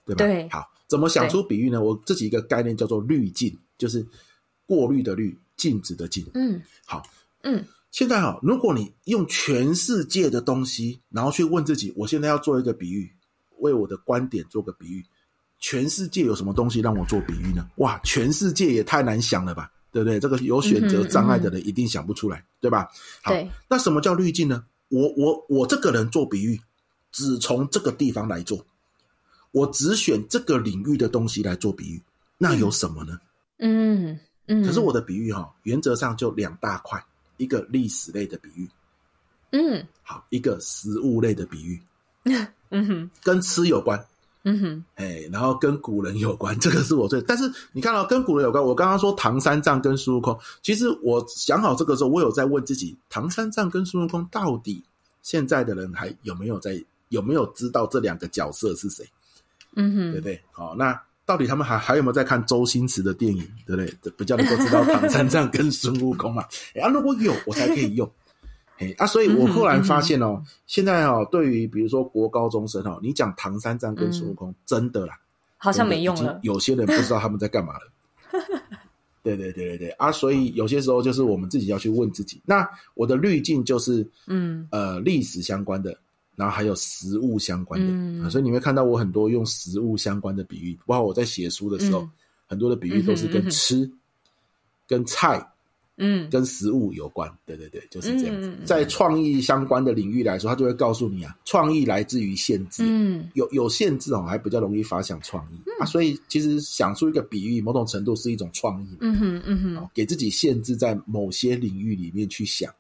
[0.05, 0.24] 对吧？
[0.24, 1.82] 对，好，怎么想出比喻呢？
[1.82, 4.05] 我自己一个概念叫做滤镜，就是
[4.66, 6.26] 过滤的滤，镜子的镜。
[6.34, 7.03] 嗯，好，
[7.42, 13.11] 嗯，现在哈，如果你用全世界的东西，然后去问自己，我现在要做一个比喻，
[13.59, 15.05] 为我的观点做个比喻，
[15.59, 17.68] 全世界有什么东西让我做比喻呢？
[17.76, 20.18] 哇，全世界也太难想了吧，对不对？
[20.18, 22.88] 这个有选择障碍的人一定想不出来，对吧？
[23.22, 23.32] 好，
[23.68, 24.64] 那什么叫滤镜呢？
[24.88, 26.61] 我我我这个人做比喻，
[27.12, 28.64] 只从这个地方来做。
[29.53, 32.01] 我只选这个领域的东西来做比喻，
[32.38, 33.18] 那有什么呢？
[33.59, 34.64] 嗯嗯。
[34.64, 37.05] 可是我的比喻哈，原则上就两大块，
[37.36, 38.68] 一个历史类的比喻，
[39.53, 41.80] 嗯，好，一个食物类的比喻，
[42.70, 44.05] 嗯哼，跟吃有关，
[44.44, 47.20] 嗯哼，哎，然后跟古人有关， 这个是我最。
[47.22, 54.82] 但是你看到、哦、跟古人有关，我刚刚说唐三藏跟孙悟空，其实我想好这个时候，我有在问自己，唐三藏跟孙悟空到底
[55.22, 59.05] 现在的人还有没有在有没有知道这两个角色是谁？
[59.76, 60.40] 嗯哼，对不对？
[60.50, 63.46] 好，那到底他们还还有没有在看周星驰的电影？
[63.66, 64.12] 对不对？
[64.16, 66.42] 比较能够知道唐三藏跟孙悟空嘛？
[66.82, 68.10] 啊，如果有，我才可以用。
[68.78, 75.18] 哎啊，所以我后来发现哦，嗯嗯、现在哦，对于比如说国高中生哦，你讲唐三藏跟孙悟空，嗯、真的啦，
[75.58, 76.40] 好像没用了。
[76.42, 77.80] 有些人不知道他们在干嘛了。
[79.22, 82.40] 对对对对对啊，所以有些时候就是我们自己要去问自己。
[82.46, 85.94] 那我的滤镜就是，嗯呃，历史相关的，
[86.37, 87.87] 然后还有食物相关的。
[87.89, 92.11] 嗯、啊，所以你会看到我很多用食物相关的比喻，包括我在写书的时候，嗯、
[92.47, 93.91] 很多的比喻都是跟吃、
[94.87, 95.47] 跟菜。
[96.03, 102.83] 嗯，跟食物有关，对对对，就是这样在创意相关的领域来说，他就会告诉你啊，创意来自于限制。
[102.87, 105.85] 嗯，有有限制哦，还比较容易发想创意、嗯、啊。
[105.85, 108.97] 所以其实想出一个比喻，某种程度是一种创意。
[109.01, 112.72] 嗯哼，嗯哼，给自己限制在某些领域里面去想，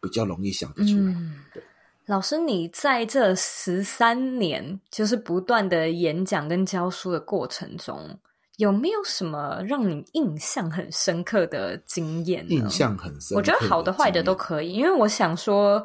[0.00, 1.12] 比较容易想得出来。
[1.12, 1.62] 嗯、对
[2.06, 8.18] 老师，你在这十三年，就是不断的演讲跟教书的过程中。
[8.58, 12.44] 有没有什么让你印象很深刻的经验？
[12.48, 15.82] 印象很深刻，我觉得好的坏的都可以，因为我想说，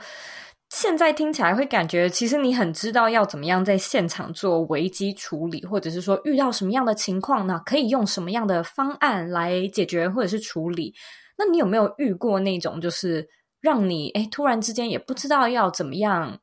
[0.69, 10.93] 现在听起来会感觉，其实你很知道要怎么样在现场做危机处理，或者是说遇到什么样的情况呢，可以用什么样的方案来解决或者是处理。
[11.37, 13.27] 那你有没有遇过那种，就是
[13.61, 16.39] 让你诶突然之间也不知道要怎么样？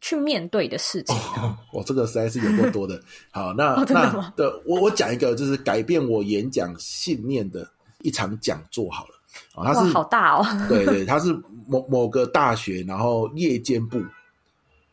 [0.00, 3.00] 去面对的事情，哦，我这个实在是有够多的。
[3.30, 7.66] 好，那、哦、那对我我讲一个，就是改变我演讲信念的
[8.02, 9.14] 一场讲座好了。
[9.54, 10.46] 啊，它是好大哦。
[10.68, 11.32] 对对，它是
[11.66, 13.98] 某某个大学，然后夜间部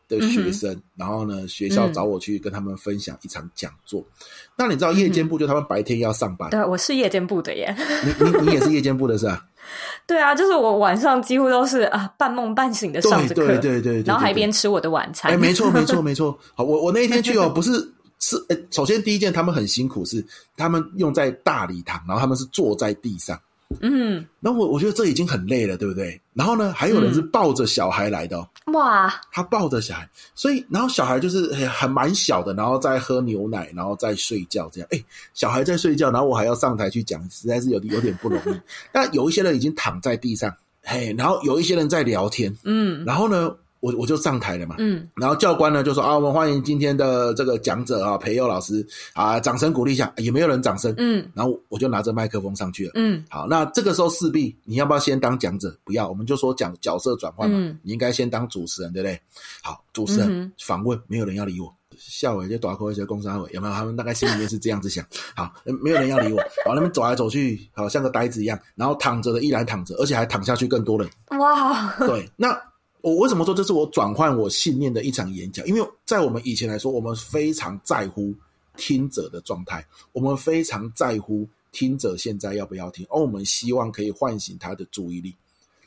[0.08, 4.00] 的学生，嗯、然后呢，学校找我去跟他们分享一场讲座。
[4.00, 4.24] 嗯、
[4.56, 6.48] 那你知道夜间部就他们白天要上班？
[6.48, 7.76] 对，我是夜间部的耶。
[8.02, 9.44] 你你你也是夜间部的是吧？
[10.06, 15.32] 对啊，就是我晚上几乎都是啊半梦半醒的上着课，对对对对，然后还边吃我的晚餐。
[15.32, 16.38] 哎，没错没错没错。
[16.54, 17.72] 好，我我那一天去哦， 不是
[18.18, 20.24] 是哎，首先第一件他们很辛苦，是
[20.56, 23.38] 他们用在大礼堂，然后他们是坐在地上。
[23.80, 26.20] 嗯，然后我我觉得这已经很累了，对不对？
[26.34, 28.48] 然后呢，还有人是抱着小孩来的哦。
[28.72, 34.88] 哇，他抱着小孩，所以然后小孩就是很蛮小的，然后在喝牛奶，然后在睡觉这样。
[34.92, 35.04] 哎，
[35.34, 38.60] 小孩在睡觉，然后我还要上台去讲，实在是有有点不容易。
[38.92, 43.54] 但有一些人已经躺在地上，嘿，然后有一些人在聊天，嗯，然后呢。
[43.82, 55.76] 我我就上台了嘛，嗯，然后教官呢就说啊，我们欢迎今天的这个讲者啊，培佑老师啊，掌声鼓励一下，也没有人掌声，嗯，然后我就拿着麦克风上去了，嗯，好，那这个时候势必你要不要先当讲者？
[55.82, 59.20] 不要，我们就说讲角色转换嘛，嗯，你应该先当主持人，对不对？
[59.64, 63.74] 好，主持人、嗯、访问，没有人要理我，校委就打开一些工商委，有没有？
[63.74, 65.04] 他们大概心里面是这样子想，
[65.34, 71.10] 好，没有人要理我，好，那边走来走去，好像个呆子一样，然后躺着的依然躺着，而且还躺下去更多人，
[71.40, 72.56] 哇，对，那。
[73.02, 75.66] 我为什么说这是我转换我信念的一场演讲？
[75.66, 78.32] 因为在我们以前来说，我们非常在乎
[78.76, 85.34] 听者的状态，我们非常在乎听者现在要不要听，而我们希望可以唤醒他的注意力。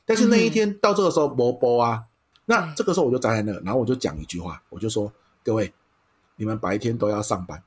[0.05, 2.03] 但是那一天到这个时候，没播啊，
[2.45, 5.09] 那这个时候我就站在那，然后我就讲一句话，我就说：
[5.41, 5.73] 各位，
[6.35, 7.63] 你们白天都要上班，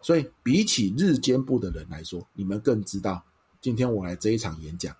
[0.00, 3.22] 所以比起日间部的人来说，你们更知道
[3.60, 4.96] 今天我来这一场演讲，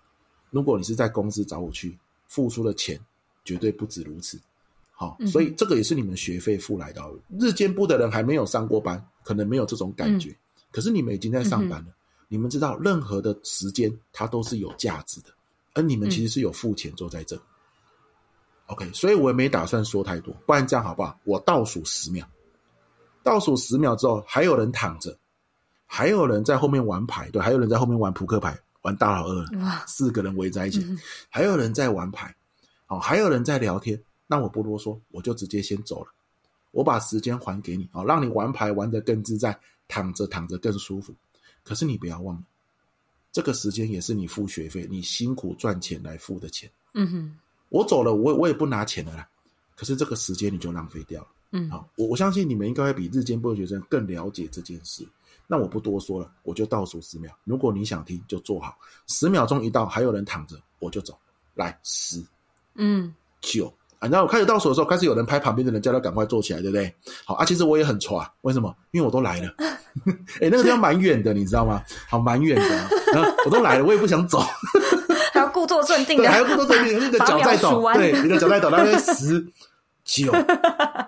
[0.51, 3.01] 如果你是在公司找我去付出的钱。
[3.51, 4.39] 绝对不止如此，
[4.93, 7.03] 好，所以这个也是你们学费付来的。
[7.37, 10.33] 日间部的人还没有上过班，可能没有这种感觉。
[10.71, 11.87] 可是你们已经在上班了，
[12.29, 15.31] 你们知道任何的时间它都是有价值的，
[15.75, 17.37] 而你们其实是有付钱坐在这。
[18.67, 21.19] OK，所以我也没打算说太多，不然这样好不好？
[21.25, 22.25] 我倒数十秒，
[23.25, 25.19] 倒数十秒之后，还有人躺着，
[25.87, 30.87] 还有人在后面玩牌，对，还有人在后面玩扑克牌，玩大老二，哇，四个人围在一起，
[31.31, 32.33] 还有人在玩牌。
[32.91, 36.11] 哦，还有人在聊天，那我不多说，我就直接先走了。
[36.73, 41.15] 我把时间还给你，哦，让你玩牌玩得更自在，躺着躺着更舒服。
[41.63, 42.43] 可是你不要忘了，
[43.31, 46.69] 这个时间也是你付学费、你辛苦赚钱来付的钱。
[46.95, 47.39] 嗯哼，
[47.69, 49.29] 我走了，我我也不拿钱了啦。
[49.77, 51.29] 可是这个时间你就浪费掉了。
[51.53, 55.07] 嗯，好，我我相信你们应该会比日间部的学生更了解这件事。
[55.47, 57.33] 那我不多说了，我就倒数十秒。
[57.45, 58.77] 如果你想听，就坐好。
[59.07, 61.17] 十秒钟一到，还有人躺着，我就走。
[61.55, 62.25] 来，十。
[62.81, 66.93] 嗯，九啊，然后我开始倒数的时候，开始有人拍旁边的人，叫他赶快坐起来，对不对？
[67.27, 68.75] 好啊，其实我也很挫，为什么？
[68.93, 69.55] 因为我都来了，
[70.41, 71.83] 哎，那个地方蛮远的，你知道吗？
[72.09, 72.69] 好，蛮远的，
[73.13, 74.41] 然后我都来了，我也不想走，
[75.33, 79.47] 还要故作镇定的，还要故作镇定，你的脚在抖，对，你的脚在抖，大概十
[80.05, 80.33] 九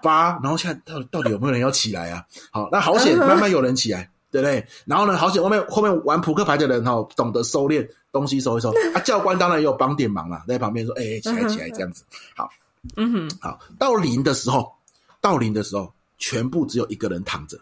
[0.02, 2.22] 八，然后现在到底到底有没有人要起来啊？
[2.52, 4.66] 好，那好险，慢慢有人起来，对不对？
[4.86, 8.70] 然后呢，好险，后面后面玩扑克牌的人哈，懂得收敛东西，收一收。
[8.94, 12.02] 啊，教官当然也有帮点忙啦，在旁边说：“哎，起来起来，这样子。”
[12.34, 12.48] 好，
[12.96, 14.72] 嗯哼，好，到零的时候，
[15.20, 17.58] 到零的时候，全部只有一个人躺着，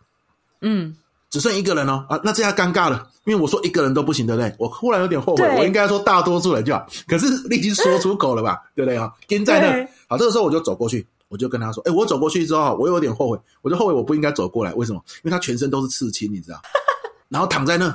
[0.62, 0.96] 嗯。
[1.30, 4.52] 只剩一个人哦啊，那这下尴尬了，因为我说一个人都不行，对不对？
[4.58, 9.12] 我忽然有点后悔，我应该说大多数人就好，可是你已经说出口了吧， 对不对啊？
[9.28, 15.00] 跟在那，好，这个时候我就走过去，我就跟他说：“哎，我走过去之后，我有点后悔，我就后悔我不应该走过来，为什么？
[15.18, 16.60] 因为他全身都是刺青，你知道？
[17.30, 17.86] 然后躺在那，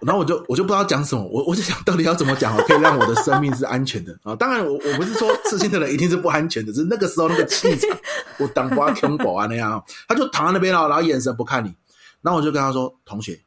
[0.00, 4.36] 然后我就我就不知道讲什么，我我就想到底要怎么讲，可以让我的生命是安全的啊？
[4.36, 7.96] 当然，我我不是说刺青的人一定是不安全的，是那个时候那个气场，
[8.38, 11.74] 我当瓜恐狗啊那样，他就躺在那边了，然后眼神不看你。”
[12.20, 13.38] 然后我就跟他说：“同学，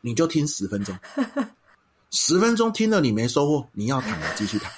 [0.00, 0.96] 你就听十分钟，
[2.10, 4.72] 十分钟听了你没收获，你要躺了继续躺。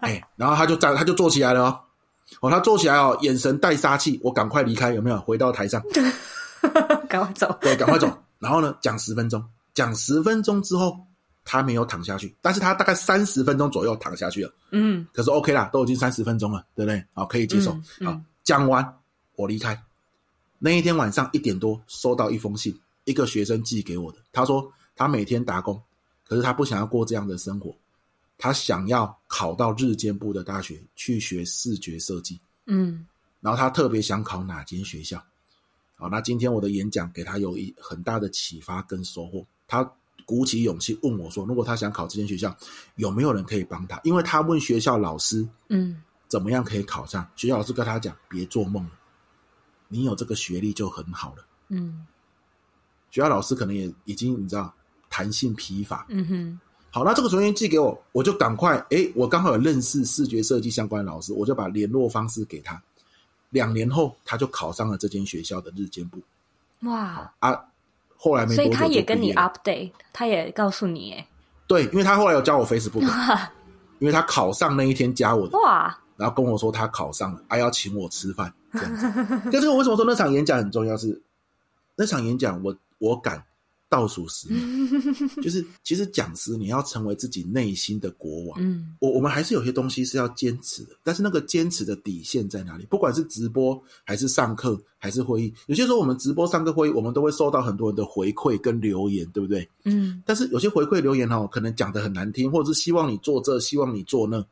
[0.00, 1.80] 哎，然后他就站，他就坐起来了哦。
[2.40, 4.20] 哦，他坐起来哦，眼神带杀气。
[4.22, 5.18] 我赶快离开，有没有？
[5.20, 5.82] 回到台上，
[7.08, 7.56] 赶快走。
[7.60, 8.10] 对，赶快走。
[8.38, 10.98] 然后呢，讲十分钟，讲十分钟之后，
[11.44, 14.52] 他没有躺下去，但是他大概三十分钟左右躺下去了。
[14.70, 17.04] 嗯，可是 OK 啦，都已经三十分钟了，对不对？
[17.14, 17.72] 好，可以接受。
[17.72, 18.96] 嗯嗯、好，讲完
[19.36, 19.80] 我离开。”
[20.60, 24.18] 那一天晚上一点多，收到一封信，一个学生寄给我的。
[24.32, 25.80] 他说他每天打工，
[26.28, 27.74] 可是他不想要过这样的生活，
[28.38, 32.40] 他想要考到日间部的大学去学视觉设计。
[32.66, 33.04] 嗯，
[33.40, 35.22] 然后他特别想考哪间学校？
[35.96, 39.44] 好，那今天我的演讲给他有一很大的启发跟收获。
[39.66, 39.92] 他
[40.24, 42.56] 鼓起勇气问我说：“如果他想考这间学校，
[42.96, 48.90] 有没有人可以帮他？”因为他问学校老师：“嗯，怎么样可以考上？”学校老师跟他讲：“别做梦了。”
[49.88, 51.44] 你有这个学历就很好了。
[51.68, 52.06] 嗯，
[53.10, 54.72] 学校老师可能也已经你知道
[55.08, 56.06] 弹性疲乏。
[56.10, 56.60] 嗯哼，
[56.90, 62.82] 好，那这个重新寄给我，我就赶快，诶，我刚好有认识视觉设计相关的老师，我就把联络方式给他。
[63.50, 66.18] 两年后，他就考上了这间学校的日间部。
[66.82, 67.64] 哇啊！
[68.16, 71.26] 后来没所以他也跟你 update，他也告诉你，诶，
[71.66, 73.00] 对，因为他后来有加我 Facebook，
[74.00, 75.58] 因为他考上那一天加我的。
[75.58, 75.98] 哇！
[76.16, 78.52] 然后跟我说他考上了，还要请我吃饭。
[78.72, 79.10] 这样子，
[79.50, 81.08] 可是我为什么说那场演讲很重要是？
[81.08, 81.22] 是
[81.96, 83.44] 那场演讲，我我敢
[83.88, 84.90] 倒数十年，
[85.42, 88.60] 就是其实讲师你要成为自己内心的国王。
[88.62, 92.84] 嗯，我我们还是有些东西是要坚持的，但是那个坚持的底线在哪里？
[92.86, 99.68] 不管是直播还是上课还是会议，有些时候我们直播上课会议，我们都会收到很多人的回馈跟留言，对不对？
[99.84, 104.44] 嗯，但是有些回馈留言哦，可能讲的很难听，或者是希望你做这，希望你做那。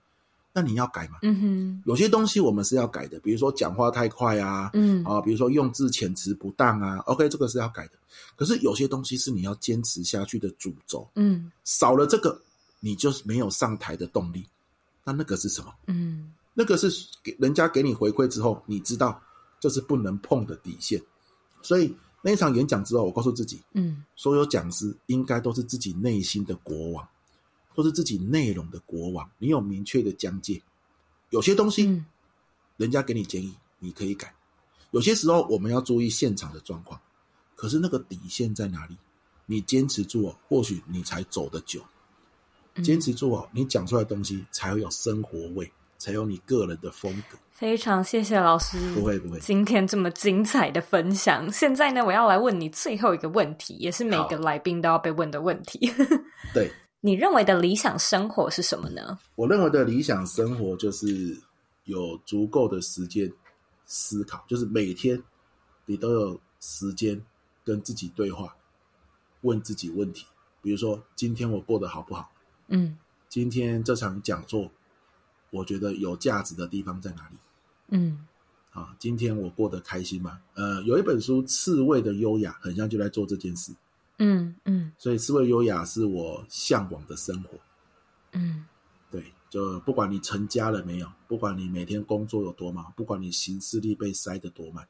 [0.57, 1.19] 那你要改嘛？
[1.21, 7.93] 嗯哼，有些东西我们是要改的，比如说讲话太快啊，嗯啊，比如说用字遣词不当啊，OK，这个是要改的。
[8.37, 12.41] 可是有些东西是你要坚持下去的主轴，嗯，少了这个，
[12.81, 14.47] 你就是没有上台的动力。
[15.05, 15.75] 那那个是什么？
[15.89, 16.91] 嗯，那个是
[17.23, 19.21] 给人家给你回馈之后，你知道
[19.61, 20.99] 这是不能碰的底线。
[21.61, 27.07] 所以那一场演讲之后，我告诉自己，嗯，所有讲师应该都是自己内心的国王。
[27.77, 30.61] 都是自己内容的国王，你有明确的疆界。
[31.29, 32.03] 有些东西，
[32.79, 34.35] 人家给你建议，你可以改。
[34.93, 36.99] 有些时候，我们要注意现场的状况。
[37.55, 38.97] 可是那个底线在哪里？
[39.45, 41.83] 你坚持住哦，或许你才走得久。
[42.83, 47.37] 坚持住哦，你讲出来的东西才会有生活味，才有你个人的风格。
[47.51, 51.51] 非常谢谢老师，不会不会，今天这么精彩的分享。
[51.53, 55.93] 现在呢，我要来问你最后一个问题，也是每个来宾都要被问的问题。
[56.55, 56.71] 对。
[57.07, 59.17] 你认为的理想生活是什么呢？
[59.37, 61.41] 我认为的理想生活就是
[61.85, 63.33] 有足够的时间
[63.85, 65.23] 思考，就是每天
[65.85, 67.25] 你都有时间
[67.65, 68.57] 跟自己对话，
[69.43, 70.27] 问自己问题。
[70.61, 72.29] 比如说，今天我过得好不好？
[72.67, 72.99] 嗯，
[73.29, 74.69] 今天这场讲座，
[75.51, 77.37] 我觉得有价值的地方在哪里？
[77.87, 78.27] 嗯，
[78.73, 80.41] 啊，今天我过得开心吗？
[80.55, 83.71] 呃，有一本书《刺猬的优雅》，很像就在做这件事。
[84.19, 87.59] 嗯嗯，所以思维优雅是我向往的生活。
[88.33, 88.65] 嗯，
[89.11, 94.89] 对，就不管你成家了没有，不管你每天工作有多忙，不管你行事力被塞得多满，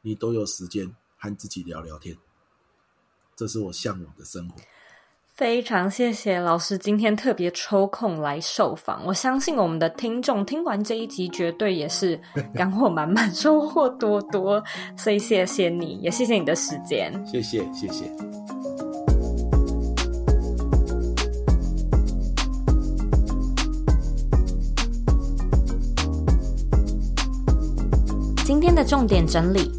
[0.00, 2.16] 你都有时间和自己聊聊天。
[3.36, 4.60] 这是我向往的生活。
[5.38, 12.20] 非常谢谢老师今天特别抽空来受访，我相信我们的听众听完这一集绝对也是
[12.52, 14.60] 干货满满、收获多多，
[14.96, 18.04] 所以谢谢你也谢谢你的时间，谢谢谢谢。
[28.44, 29.70] 今天的重点整理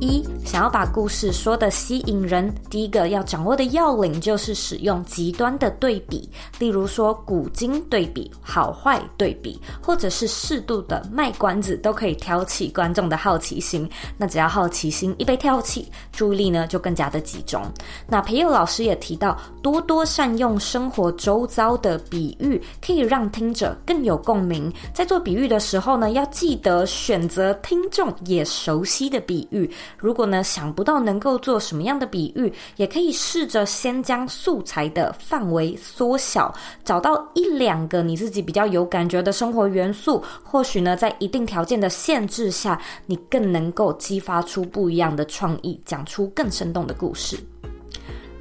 [0.00, 0.24] 一。
[0.54, 6.30] 想要把故事说得吸引人，第一个要掌握的要领就是使用极端的对比，
[6.60, 13.90] 例如说古今对比、好坏对比，或者是适度的卖关子，都可以挑起观众的好奇心。
[14.16, 17.60] 那只要好奇心一被挑起，注意力呢就更加的集中。
[18.06, 24.72] 那培佑老师也提到，多多善用生活周遭的比喻，可以让听者更有共鸣。
[24.94, 29.68] 在做比喻的时候呢，要记得选择听众也熟悉的比喻。
[29.98, 40.22] 如果呢想不到能够做什么样的比喻，也可以试着先将素材的范围缩小，找到一两个你自己比较有感觉的生活元素。
[40.42, 47.38] 或许呢，在一定条件的限制下，你更能够激发出不一样的创意，讲出更生动的故事。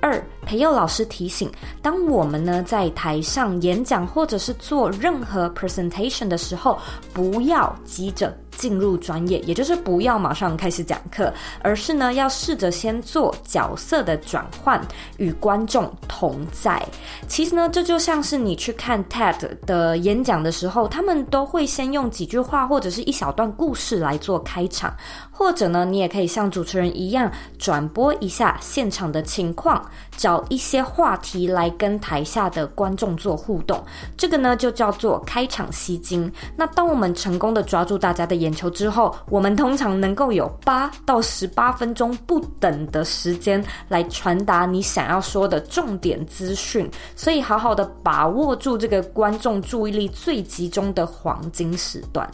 [0.02, 1.50] 二，培佑老师提醒，
[1.82, 6.78] 当我们呢在台上演讲或者是做任何 presentation 的时候，
[7.14, 8.36] 不要急着。
[8.58, 14.82] 进入专业，也就是不要马上开始讲课，而是呢要试着先做角色的转换，
[15.18, 16.82] 与观众同在。
[17.28, 24.94] 其实呢，这就像是你去看 TED 的演讲的时候，他们都会先用几句话或者是一小段故事来做开场，
[25.36, 29.84] 或者呢，你也可以像主持人一样转播一下现场的情况，
[30.16, 33.84] 找一些话题来跟台下的观众做互动。
[34.16, 36.32] 这个呢就叫做开场吸睛。
[36.56, 52.30] 那当我们成功的抓住大家的眼球之后，我们通常能够有八到十八分钟不等的时间来传达你想要说的重点资讯，所以好好的把握住这个观众注意力最集中的黄金时段。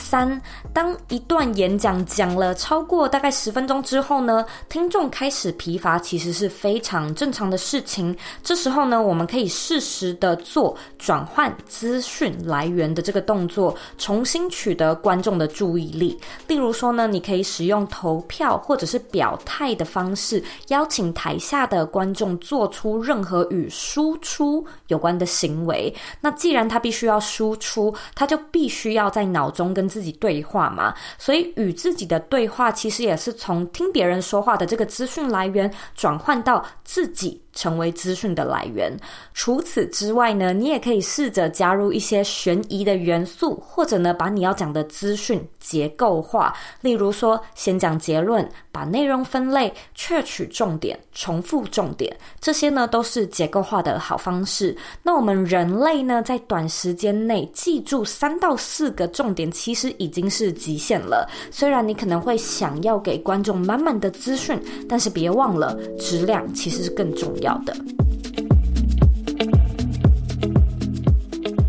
[0.00, 0.40] 三，
[0.72, 8.16] 当一段演讲讲了超过大概十分钟之后呢，听众开始疲乏，其实是非常正常的事情。
[8.42, 16.18] 这时候呢，我们可以适时的做转换资讯来源的这个动作，重新取得观众的注意力。
[16.48, 25.94] 例如说呢，你可以使用投票或者是表态的方式，邀请台下的观众做出任何与输出有关的行为。
[26.20, 37.42] 那既然他必须要输出，他就必须要在脑中跟自己对话嘛，所以与自己的对话其实也是从听别人说话的这个资讯来源转换到自己。
[37.52, 38.94] 成为资讯的来源。
[39.34, 46.54] 除此之外呢，你也可以试着加入一些悬疑的元素，或者呢，把你要讲的资讯结构化。
[46.80, 54.76] 例如说，先讲结论，把内容分类，窃取重点，重复重点，这些呢都是结构化的好方式。
[55.02, 61.28] 那我们人类呢，在短时间内记住三到四个重点，其实已经是极限了。
[61.50, 67.74] 虽然你可能会想要给观众满满的资讯，但是别忘了，质量其实是更重要要的。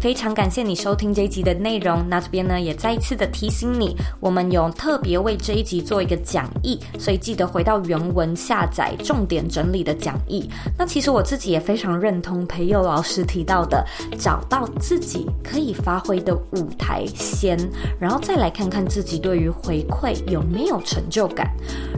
[0.01, 2.03] 非常感谢你收听这一集的内容。
[2.09, 10.49] 那这边呢，也再一次的提醒你，我们有特别为这一集做一个讲义，所以记得回到原文下载重点整理的讲义。
[10.75, 13.85] 那其实我自己也非常认同培佑老师提到的，
[14.17, 17.55] 找到自己可以发挥的舞台先，
[17.99, 21.47] 然后再来看看自己对于回馈有没有成就感。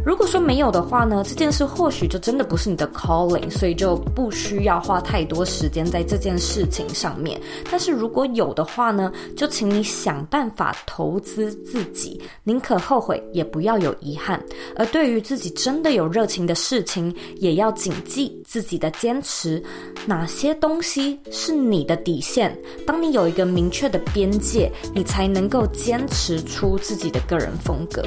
[0.06, 7.40] 如果说没有的话呢，这件事或许就真的不是你的 calling，所以就不需要花太多时间在这件事情上面。
[7.72, 14.44] 但是如果有的话呢，就请你想办法投资自己，宁可后悔也不要有遗憾。
[14.76, 19.64] 而对于自己真的有热情的事情，也要谨记自己的坚持。
[20.06, 22.58] 哪些东西是你的底线？
[22.86, 28.04] 当你有一个明确的边界，你才能够坚持出自己的个人风格。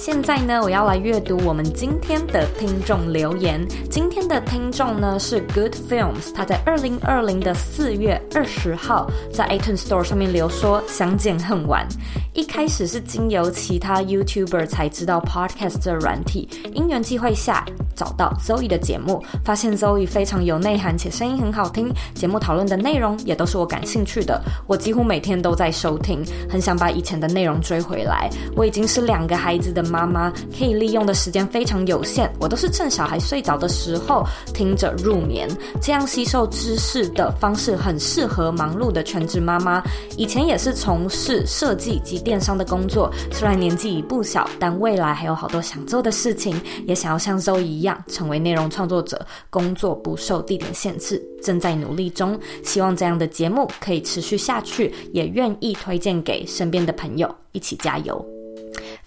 [0.00, 3.62] 现在呢，我要来阅读我们今天的听众留言。
[3.90, 11.86] 今天的听众呢是 Good Films，他在二零二零的四月二十号在 iTunes Store 上面留说：相见恨晚。
[12.32, 28.30] 一开始是经由其他 YouTuber 才知道 Podcast 这软体，因缘际会下找到 Zoe 的节目，发现 Zoe 非常有内涵且声音很好听，节目讨论的内容也都是我感兴趣的，我几乎每天都在收听，很想把以前的内容追回来。
[28.56, 34.24] 我已经是两个孩子的妈妈，可以利用的时间非常有限，我都是趁小孩睡着的时候
[34.54, 35.48] 听着入眠，
[35.82, 39.82] 这样吸收知识的方式很适合忙碌的全职妈妈。
[40.16, 52.38] 以前也是从事设计及电商的工作，虽然年纪已不小，但未来还有好多想做的事情，也想要像周一样成为内容创作者，工作不受地点限制，正在努力中。
[52.62, 58.24] 希望这样的节目可以持续下去，也愿意推荐给身边的朋友，一起加油。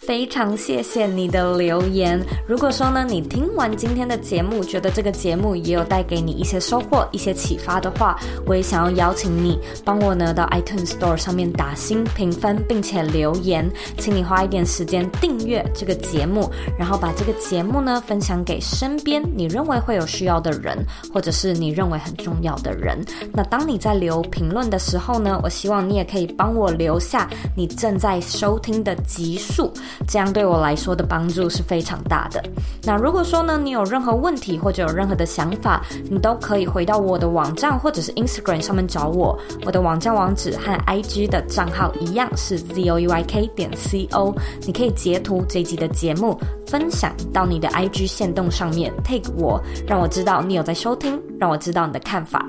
[0.06, 2.22] 非常谢谢你的留言。
[2.46, 20.78] 如果说呢，你听完今天的节目，觉得这个节目也有带给你一些收获、一些启发的话，我也想要邀请你帮我呢到 iTunes Store 上面打星评分，并且留言，请你花一点时间订阅这个节目，然后把这个节目呢分享给身边你认为会有需要的人，
[21.14, 23.00] 或者是你认为很重要的人。
[23.32, 29.72] 那当你在留评论的时候呢，我希望你也可以帮我留下你正在收听的集数。
[30.08, 32.44] 这样对我来说的帮助是非常大的。
[32.84, 39.38] 那如果说呢，你有任何问题或者有任何的想法，你都可以回到我的网站或者是 Instagram 上面找我。
[39.66, 44.36] 我的网站网址和 IG 的账号一样是 zoyk 点 co。
[44.66, 46.38] 你可以截图这一集的节目，
[46.68, 52.46] 分享到你的 IG 线动上面，tag 我，让我知道你有在收听，让我知道你的看法。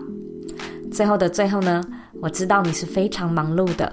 [0.93, 1.83] 最后的最后呢，
[2.21, 3.93] 我知道你是非常忙碌的。